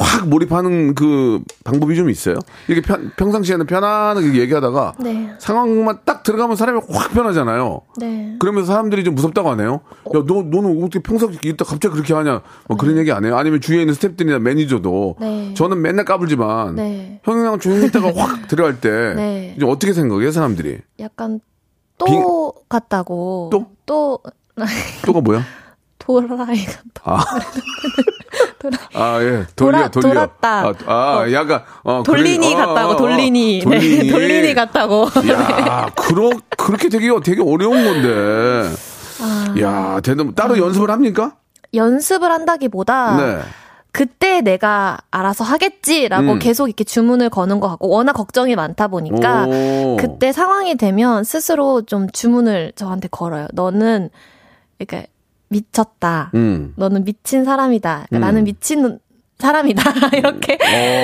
확 0.00 0.28
몰입하는 0.28 0.94
그 0.94 1.40
방법이 1.64 1.96
좀 1.96 2.08
있어요? 2.08 2.36
이게 2.68 2.80
편- 2.80 3.10
평상시에는 3.16 3.66
편안하게 3.66 4.34
얘기하다가 4.34 4.94
네. 5.00 5.32
상황만 5.38 5.98
딱 6.04 6.22
들어가면 6.22 6.56
사람이 6.56 6.80
확 6.90 7.12
변하잖아요. 7.12 7.80
네. 7.98 8.36
그러면서 8.38 8.72
사람들이 8.72 9.02
좀 9.02 9.14
무섭다고 9.16 9.50
하네요. 9.50 9.80
야, 10.14 10.22
너, 10.26 10.42
너는 10.42 10.78
어떻게 10.84 11.00
평상시 11.00 11.38
이따 11.44 11.64
갑자기 11.64 11.94
그렇게 11.94 12.14
하냐. 12.14 12.42
뭐 12.68 12.76
그런 12.76 12.96
얘기 12.96 13.10
안 13.10 13.24
해요. 13.24 13.36
아니면 13.36 13.60
주위에 13.60 13.80
있는 13.80 13.94
스탭들이나 13.94 14.38
매니저도. 14.38 15.16
네. 15.20 15.54
저는 15.54 15.82
맨날 15.82 16.04
까불지만. 16.04 16.76
네. 16.76 17.20
형이랑 17.24 17.58
조용히 17.58 17.86
있다가 17.86 18.12
확 18.14 18.46
들어갈 18.48 18.80
때. 18.80 19.14
네. 19.16 19.54
이제 19.56 19.66
어떻게 19.66 19.92
생각해요, 19.92 20.30
사람들이? 20.30 20.78
약간 21.00 21.40
또 21.98 22.04
빙- 22.06 22.22
같다고. 22.68 23.48
또? 23.50 23.66
또 23.84 24.20
또가 25.04 25.20
뭐야? 25.20 25.42
도라이 25.98 26.64
같다. 26.64 27.02
아. 27.04 27.24
아, 28.94 29.18
예. 29.22 29.44
돌려, 29.56 29.88
돌아- 29.88 29.90
돌려. 29.90 30.08
돌았다. 30.14 30.66
아, 30.66 30.74
아 30.86 31.32
약간, 31.32 31.62
어, 31.84 32.02
돌리니 32.04 32.54
그래. 32.54 32.62
어, 32.62 32.66
같다고. 32.66 32.90
어, 32.90 32.94
어. 32.94 32.96
돌리니. 32.96 33.60
돌리니. 33.64 33.98
네. 34.04 34.08
돌리니 34.10 34.54
같다고. 34.54 35.08
야, 35.30 35.90
그러, 35.96 36.30
그렇게 36.56 36.88
되게, 36.88 37.08
되게 37.24 37.42
어려운 37.42 37.84
건데. 37.84 38.68
아. 39.20 39.54
야, 39.60 40.00
대단, 40.00 40.34
따로 40.34 40.58
연습을 40.58 40.90
합니까? 40.90 41.34
연습을 41.74 42.30
한다기보다 42.30 43.16
네. 43.16 43.38
그때 43.92 44.40
내가 44.42 44.98
알아서 45.10 45.44
하겠지라고 45.44 46.32
음. 46.34 46.38
계속 46.38 46.68
이렇게 46.68 46.84
주문을 46.84 47.30
거는 47.30 47.58
것 47.60 47.68
같고 47.68 47.88
워낙 47.88 48.12
걱정이 48.12 48.54
많다 48.54 48.88
보니까 48.88 49.46
오. 49.46 49.96
그때 49.98 50.30
상황이 50.32 50.76
되면 50.76 51.24
스스로 51.24 51.82
좀 51.82 52.08
주문을 52.10 52.72
저한테 52.76 53.08
걸어요. 53.10 53.48
너는 53.52 54.10
그러니까 54.78 55.08
미쳤다. 55.48 56.30
음. 56.34 56.72
너는 56.76 57.04
미친 57.04 57.44
사람이다. 57.44 58.06
그러니까 58.08 58.16
음. 58.16 58.20
나는 58.20 58.44
미친 58.44 58.98
사람이다. 59.38 59.82
이렇게. 60.16 60.54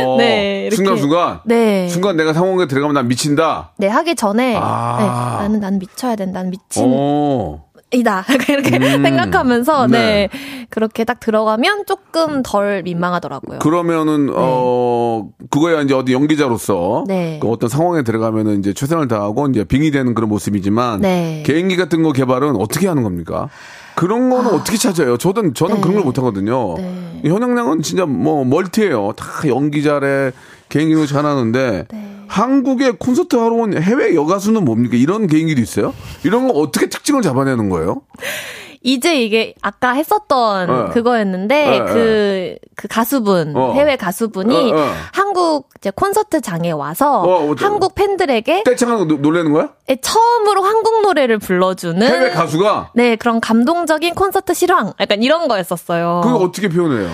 어, 0.04 0.16
네, 0.18 0.62
이렇게. 0.62 0.76
순간순간. 0.76 1.40
네. 1.44 1.88
순간 1.88 2.16
내가 2.16 2.33
상황에 2.33 2.66
들어가면 2.66 2.94
난 2.94 3.09
미친다. 3.09 3.72
네, 3.78 3.87
하기 3.87 4.14
전에 4.16 4.57
아. 4.61 4.96
네, 4.98 5.42
나는 5.42 5.61
난 5.61 5.78
미쳐야 5.78 6.16
된다. 6.16 6.42
난 6.42 6.50
미친 6.50 6.85
어. 6.87 7.64
이다. 7.92 8.24
이렇게 8.48 8.76
음. 8.76 9.02
생각하면서 9.04 9.87
네. 9.87 10.28
네. 10.33 10.66
그렇게 10.68 11.04
딱 11.04 11.20
들어가면 11.20 11.85
조금 11.87 12.42
덜 12.42 12.83
민망하더라고요. 12.83 13.61
그러면은 13.61 14.30
어 14.35 15.28
그거야 15.50 15.83
이제 15.83 15.94
어디 15.94 16.12
연기자로서 16.12 17.04
네. 17.07 17.38
그 17.40 17.48
어떤 17.48 17.68
상황에 17.68 18.02
들어가면은 18.02 18.59
이제 18.59 18.72
최선을 18.72 19.07
다하고 19.07 19.48
이제 19.48 19.62
빙이 19.62 19.92
되는 19.92 20.14
그런 20.14 20.28
모습이지만 20.28 21.02
네. 21.02 21.44
개인기 21.46 21.76
같은 21.76 22.02
거 22.02 22.12
개발은 22.12 22.57
어떻게 22.57 22.88
하는 22.88 23.04
겁니까? 23.04 23.48
그런 23.94 24.28
거는 24.30 24.50
어떻게 24.52 24.76
찾아요? 24.76 25.16
저는 25.16 25.54
저는 25.54 25.76
네. 25.76 25.80
그런 25.80 25.94
걸 25.96 26.04
못 26.04 26.18
하거든요. 26.18 26.74
네. 26.76 27.22
현영량은 27.24 27.83
진짜 27.83 28.04
뭐 28.07 28.44
멀티예요. 28.44 29.12
다 29.16 29.26
연기 29.48 29.83
잘해, 29.83 30.33
개인기도 30.68 31.07
잘하는데 31.07 31.87
네. 31.90 32.11
한국에 32.26 32.92
콘서트 32.98 33.37
하러 33.37 33.54
온 33.54 33.80
해외 33.80 34.14
여가수는 34.14 34.64
뭡니까? 34.64 34.96
이런 34.96 35.26
개인기도 35.26 35.61
있어요? 35.61 35.94
이런 36.24 36.48
거 36.48 36.54
어떻게 36.54 36.88
특징을 36.88 37.22
잡아내는 37.22 37.68
거예요? 37.68 38.02
이제 38.86 39.22
이게 39.22 39.54
아까 39.62 39.92
했었던 39.92 40.68
어. 40.70 40.90
그거였는데 40.90 41.66
네, 41.70 41.78
그, 41.86 42.54
그 42.76 42.86
가수분, 42.86 43.56
어. 43.56 43.72
해외 43.72 43.96
가수분이 43.96 44.72
어, 44.72 44.76
어. 44.76 44.90
한국 45.12 45.70
이제 45.78 45.90
콘서트 45.90 46.42
장에 46.42 46.70
와서 46.70 47.54
한국 47.56 47.94
팬들에게 47.94 48.64
떼창하고 48.64 49.06
노- 49.06 49.16
놀래는 49.16 49.52
거야? 49.52 49.70
처음으로 50.02 50.62
한국 50.62 51.00
노래를 51.00 51.38
불러주는 51.38 52.06
해외 52.06 52.30
가수가 52.30 52.90
네, 52.94 53.16
그런 53.16 53.40
감동적인 53.40 54.14
콘서트 54.14 54.52
실황. 54.52 54.92
약간 55.00 55.22
이런 55.22 55.48
거였었어요. 55.48 56.20
그거 56.22 56.36
어떻게 56.36 56.68
표현해요? 56.68 57.10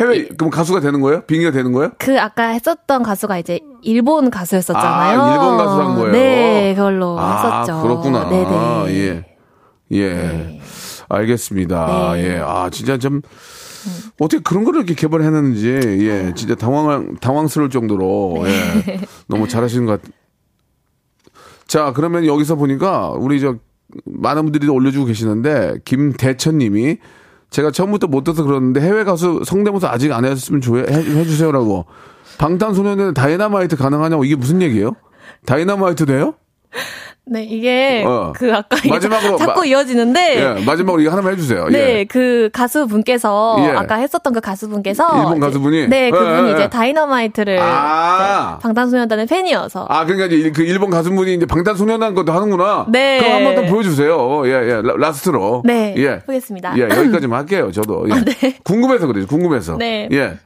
해외 0.00 0.26
그럼 0.26 0.50
가수가 0.50 0.80
되는 0.80 1.00
거예요? 1.00 1.22
빙의가 1.26 1.52
되는 1.52 1.72
거예요? 1.72 1.92
그 1.98 2.20
아까 2.20 2.48
했었던 2.48 3.04
가수가 3.04 3.38
이제 3.38 3.60
일본 3.82 4.30
가수였었잖아요. 4.30 5.20
아, 5.22 5.32
일본 5.32 5.56
가수 5.58 5.80
한 5.80 5.94
거예요? 5.94 6.10
네, 6.12 6.74
그걸로 6.74 7.16
아, 7.20 7.60
했었죠. 7.62 7.82
그렇구나. 7.82 8.28
네네. 8.28 8.86
예. 8.88 9.35
예. 9.92 10.08
네. 10.14 10.60
알겠습니다. 11.08 12.12
네. 12.14 12.24
예. 12.34 12.38
아, 12.42 12.68
진짜 12.70 12.98
좀 12.98 13.22
어떻게 14.20 14.42
그런 14.42 14.64
거를 14.64 14.80
이렇게 14.80 14.94
개발해냈는지 14.94 15.68
예. 16.08 16.32
진짜 16.34 16.54
당황 16.54 17.16
당황스러울 17.20 17.70
정도로 17.70 18.42
네. 18.44 18.84
예. 18.88 19.00
너무 19.28 19.46
잘하시는 19.48 19.86
것 19.86 20.02
같. 20.02 20.10
자, 21.66 21.92
그러면 21.94 22.26
여기서 22.26 22.56
보니까 22.56 23.10
우리 23.10 23.40
저 23.40 23.56
많은 24.04 24.44
분들이 24.44 24.68
올려주고 24.68 25.06
계시는데 25.06 25.76
김대천 25.84 26.58
님이 26.58 26.98
제가 27.50 27.70
처음부터 27.70 28.08
못 28.08 28.24
들어서 28.24 28.42
그러는데 28.42 28.80
해외 28.80 29.04
가수 29.04 29.42
성대모사 29.44 29.88
아직 29.88 30.12
안 30.12 30.24
했으면 30.24 30.60
조- 30.60 30.78
해, 30.78 30.82
해주세요라고 30.92 31.86
방탄소년단 32.38 33.14
다이너마이트 33.14 33.76
가능하냐고 33.76 34.24
이게 34.24 34.34
무슨 34.34 34.60
얘기예요? 34.62 34.92
다이너마이트 35.46 36.06
돼요? 36.06 36.34
네, 37.28 37.42
이게 37.42 38.04
어. 38.06 38.32
그 38.36 38.54
아까 38.54 38.76
마지막으로 38.88 39.36
자꾸 39.36 39.60
마- 39.60 39.66
이어지는데 39.66 40.20
예, 40.60 40.64
마지막으로 40.64 41.02
이거 41.02 41.10
하나만 41.10 41.32
해주세요. 41.32 41.66
네, 41.70 41.78
예. 41.98 42.04
그 42.04 42.50
가수분께서 42.52 43.56
예. 43.64 43.70
아까 43.70 43.96
했었던 43.96 44.32
그 44.32 44.40
가수분께서 44.40 45.18
일본 45.18 45.40
가수분이? 45.40 45.88
네, 45.88 46.12
그분이 46.12 46.46
예, 46.46 46.48
예. 46.50 46.52
이제 46.52 46.70
다이너마이트를 46.70 47.58
아. 47.60 48.58
네, 48.58 48.62
방탄소년단의 48.62 49.26
팬이어서 49.26 49.86
아, 49.88 50.04
그러니까 50.04 50.32
이제 50.32 50.52
그 50.52 50.62
일본 50.62 50.90
가수분이 50.90 51.34
이제 51.34 51.46
방탄소년단 51.46 52.14
것도 52.14 52.30
하는구나. 52.32 52.86
네. 52.90 53.18
그럼 53.18 53.32
한번 53.34 53.54
더 53.56 53.62
보여주세요. 53.72 54.46
예, 54.46 54.50
예. 54.52 54.74
라- 54.82 54.94
라스트로. 54.96 55.62
네, 55.64 55.94
예. 55.98 56.20
보겠습니다. 56.20 56.78
예, 56.78 56.82
여기까지만 56.82 57.40
할게요. 57.40 57.72
저도. 57.72 58.06
예. 58.44 58.56
궁금해서 58.62 59.08
그래요. 59.08 59.26
궁금해서. 59.26 59.76
네. 59.78 60.08
예. 60.12 60.38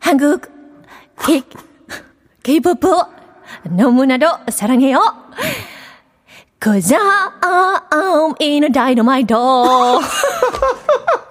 한국 0.00 0.42
K 1.24 1.42
K-pop 2.42 2.80
너무나도 3.63 4.27
사랑해요. 4.49 4.99
Cause 6.59 6.93
I'm 6.93 8.35
in 8.39 8.63
a 8.63 8.69
dynamite. 8.69 9.33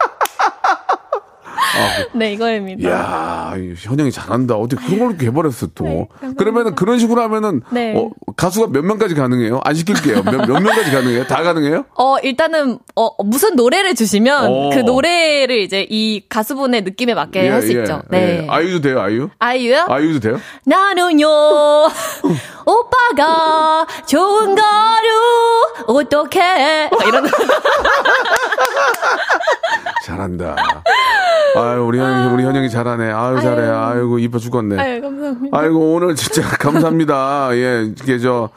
네, 2.13 2.33
이거입니다. 2.33 2.89
야 2.89 3.53
현영이 3.77 4.11
잘한다. 4.11 4.55
어떻게 4.55 4.85
그런 4.85 4.99
걸 5.09 5.17
개발했어 5.17 5.67
또. 5.75 5.85
네. 5.85 6.07
그러면은 6.37 6.75
그런 6.75 6.99
식으로 6.99 7.21
하면은 7.23 7.61
네. 7.71 7.93
어, 7.95 8.09
가수가 8.35 8.67
몇 8.71 8.83
명까지 8.83 9.15
가능해요? 9.15 9.59
안 9.63 9.75
시킬게요. 9.75 10.23
몇, 10.23 10.47
몇 10.47 10.59
명까지 10.61 10.91
가능해요? 10.91 11.27
다 11.27 11.43
가능해요? 11.43 11.85
어, 11.97 12.17
일단은, 12.19 12.79
어, 12.95 13.23
무슨 13.23 13.55
노래를 13.55 13.95
주시면 13.95 14.45
어. 14.45 14.69
그 14.73 14.79
노래를 14.79 15.57
이제 15.59 15.85
이 15.89 16.23
가수분의 16.27 16.81
느낌에 16.83 17.13
맞게 17.13 17.49
할수 17.49 17.71
있죠. 17.71 18.01
네. 18.09 18.43
예. 18.43 18.47
아이유도 18.49 18.81
돼요, 18.81 19.01
아이유? 19.01 19.29
아이유요? 19.39 19.85
아이유도 19.87 20.19
돼요? 20.19 20.39
나는요, 20.65 21.27
오빠가 22.65 23.87
좋은 24.05 24.57
어떡해. 25.87 26.89
막 26.91 27.07
이런. 27.07 27.27
잘한다. 30.03 30.55
아 31.55 31.66
유, 31.75 31.83
우리 31.83 31.99
현영이, 31.99 32.33
우리 32.33 32.43
현영이 32.43 32.69
잘하네. 32.69 33.11
아유, 33.11 33.41
잘해. 33.41 33.67
아이고, 33.67 34.19
이뻐 34.19 34.39
죽겠네. 34.39 34.79
아유, 34.79 35.01
감사합니다. 35.01 35.57
아이고, 35.57 35.93
오늘 35.93 36.15
진짜 36.15 36.41
감사합니다. 36.57 37.49
예, 37.53 37.83
이게 37.83 38.19
저, 38.19 38.49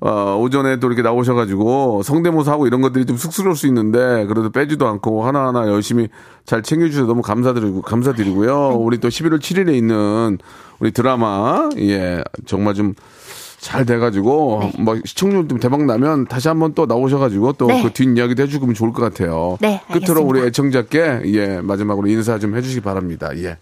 어, 0.00 0.36
오전에 0.40 0.78
또 0.78 0.88
이렇게 0.88 1.02
나오셔가지고 1.02 2.02
성대모사 2.02 2.52
하고 2.52 2.66
이런 2.66 2.82
것들이 2.82 3.06
좀 3.06 3.16
쑥스러울 3.16 3.56
수 3.56 3.66
있는데 3.66 4.26
그래도 4.26 4.50
빼지도 4.50 4.86
않고 4.86 5.24
하나하나 5.24 5.68
열심히 5.68 6.08
잘 6.44 6.62
챙겨주셔서 6.62 7.06
너무 7.06 7.22
감사드리고, 7.22 7.82
감사드리고요. 7.82 8.76
우리 8.78 8.98
또 8.98 9.08
11월 9.08 9.38
7일에 9.38 9.74
있는 9.74 10.38
우리 10.80 10.90
드라마, 10.90 11.70
예, 11.78 12.22
정말 12.44 12.74
좀 12.74 12.94
잘 13.58 13.84
돼가지고 13.84 14.70
뭐 14.78 14.96
시청률 15.04 15.48
좀 15.48 15.58
대박 15.58 15.84
나면 15.84 16.26
다시 16.26 16.48
한번 16.48 16.74
또 16.74 16.86
나오셔가지고 16.86 17.54
또 17.54 17.66
네. 17.66 17.82
그 17.82 17.92
뒷이야기도 17.92 18.42
해주면 18.42 18.74
좋을 18.74 18.92
것 18.92 19.02
같아요. 19.02 19.56
네, 19.60 19.80
끝으로 19.88 20.20
알겠습니다. 20.20 20.20
우리 20.22 20.46
애청자께 20.46 21.22
예 21.26 21.60
마지막으로 21.60 22.06
인사 22.08 22.38
좀 22.38 22.56
해주시기 22.56 22.80
바랍니다. 22.82 23.30
예. 23.36 23.56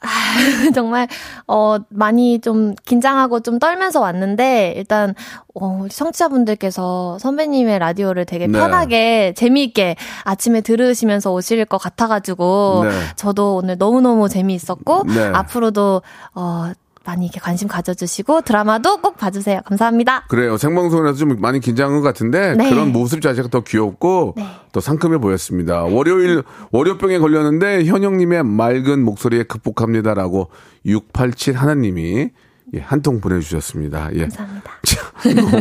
정말 0.74 1.08
어 1.46 1.78
많이 1.88 2.40
좀 2.40 2.74
긴장하고 2.86 3.40
좀 3.40 3.58
떨면서 3.58 4.00
왔는데 4.00 4.74
일단 4.76 5.14
어 5.54 5.80
우리 5.82 5.90
청취자분들께서 5.90 7.18
선배님의 7.18 7.78
라디오를 7.78 8.24
되게 8.24 8.46
네. 8.46 8.58
편하게 8.58 9.32
재미있게 9.36 9.96
아침에 10.24 10.60
들으시면서 10.60 11.32
오실 11.32 11.64
것 11.64 11.78
같아가지고 11.78 12.84
네. 12.84 12.90
저도 13.16 13.56
오늘 13.56 13.76
너무 13.76 14.00
너무 14.00 14.28
재미있었고 14.28 15.04
네. 15.08 15.26
앞으로도 15.34 16.02
어 16.34 16.72
많이 17.08 17.24
이렇게 17.24 17.40
관심 17.40 17.68
가져주시고 17.68 18.42
드라마도 18.42 18.98
꼭 18.98 19.16
봐주세요. 19.16 19.62
감사합니다. 19.64 20.26
그래요. 20.28 20.58
생방송이라서 20.58 21.16
좀 21.18 21.40
많이 21.40 21.58
긴장한 21.58 21.96
것 21.96 22.02
같은데 22.02 22.54
네. 22.54 22.68
그런 22.68 22.92
모습 22.92 23.22
자체가 23.22 23.48
더 23.48 23.60
귀엽고 23.62 24.34
네. 24.36 24.44
더 24.72 24.80
상큼해 24.80 25.16
보였습니다. 25.16 25.84
월요일 25.84 26.42
월요병에 26.70 27.18
걸렸는데 27.18 27.86
현영님의 27.86 28.42
맑은 28.44 29.02
목소리에 29.04 29.44
극복합니다라고 29.44 30.50
687 30.84 31.54
하나님이 31.54 32.28
예, 32.74 32.80
한 32.80 33.00
통 33.00 33.22
보내주셨습니다. 33.22 34.10
예. 34.12 34.20
감사합니다. 34.28 34.70
자, 34.84 35.00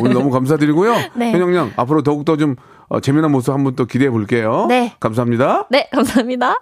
오늘 0.02 0.14
너무 0.14 0.30
감사드리고요. 0.32 0.94
네. 1.16 1.32
현영양 1.32 1.72
앞으로 1.78 2.04
더욱더 2.04 2.36
좀 2.36 2.58
어, 2.90 3.00
재미난 3.00 3.32
모습 3.32 3.54
한번 3.54 3.76
또 3.78 3.86
기대해 3.86 4.10
볼게요. 4.10 4.66
네. 4.68 4.94
감사합니다. 5.00 5.68
네, 5.70 5.88
감사합니다. 5.94 6.62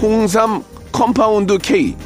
홍삼 0.00 0.62
compound 0.92 1.58
K 1.58 1.96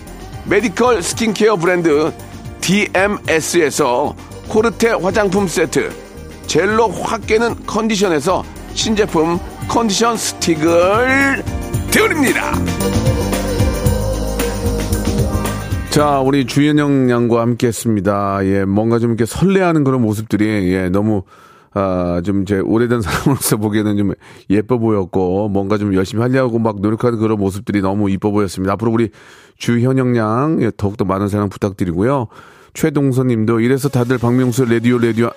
medical 0.49 1.03
skincare 1.03 1.57
브랜드 1.57 2.13
DMS에서 2.61 4.15
코르테 4.49 4.91
화장품 4.91 5.47
세트 5.47 5.91
젤로 6.47 6.89
확 6.89 7.27
깨는 7.27 7.67
컨디션에서 7.67 8.43
신제품 8.75 9.39
컨디션 9.69 10.17
스틱을 10.17 11.45
드립니다. 11.91 12.53
자, 15.91 16.21
우리 16.21 16.47
주현영 16.47 17.11
양과 17.11 17.41
함께 17.41 17.67
했습니다. 17.67 18.39
예, 18.45 18.65
뭔가 18.65 18.99
좀 18.99 19.11
이렇게 19.11 19.27
설레하는 19.27 19.83
그런 19.83 20.03
모습들이, 20.03 20.73
예, 20.73 20.89
너무, 20.89 21.25
아, 21.73 22.21
좀 22.25 22.43
이제 22.43 22.59
오래된 22.59 23.01
사람으로서 23.03 23.57
보기에는 23.57 23.97
좀 23.97 24.13
예뻐 24.51 24.79
보였고, 24.79 25.49
뭔가 25.49 25.79
좀 25.79 25.95
열심히 25.95 26.23
하려고 26.23 26.59
막 26.59 26.81
노력하는 26.81 27.19
그런 27.19 27.39
모습들이 27.39 27.81
너무 27.81 28.11
이뻐 28.11 28.31
보였습니다. 28.31 28.73
앞으로 28.75 28.91
우리 28.93 29.11
주현영 29.57 30.17
양, 30.17 30.59
예, 30.61 30.71
더욱더 30.77 31.05
많은 31.05 31.29
사랑 31.29 31.49
부탁드리고요. 31.49 32.29
최동선 32.75 33.29
님도 33.29 33.61
이래서 33.61 33.89
다들 33.89 34.19
박명수 34.19 34.65
라디오, 34.65 34.99
라디오, 34.99 35.31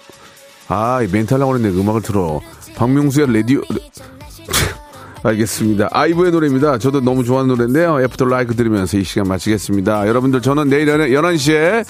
아, 0.68 1.02
이 1.02 1.08
멘탈 1.12 1.40
나고 1.40 1.52
그랬네. 1.52 1.70
음악을 1.80 2.02
틀어. 2.02 2.40
박명수의 2.76 3.34
라디오, 3.34 3.62
알겠습니다. 5.24 5.90
아이브의 5.92 6.32
노래입니다. 6.32 6.78
저도 6.78 7.02
너무 7.02 7.24
좋아하는 7.24 7.56
노래인데요. 7.56 8.02
After 8.02 8.26
Like 8.26 8.56
들으면서 8.56 8.98
이 8.98 9.04
시간 9.04 9.28
마치겠습니다. 9.28 10.08
여러분들 10.08 10.42
저는 10.42 10.70
내일 10.70 10.88
11시에 10.88 11.86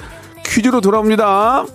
퀴즈로 0.45 0.81
돌아옵니다. 0.81 1.65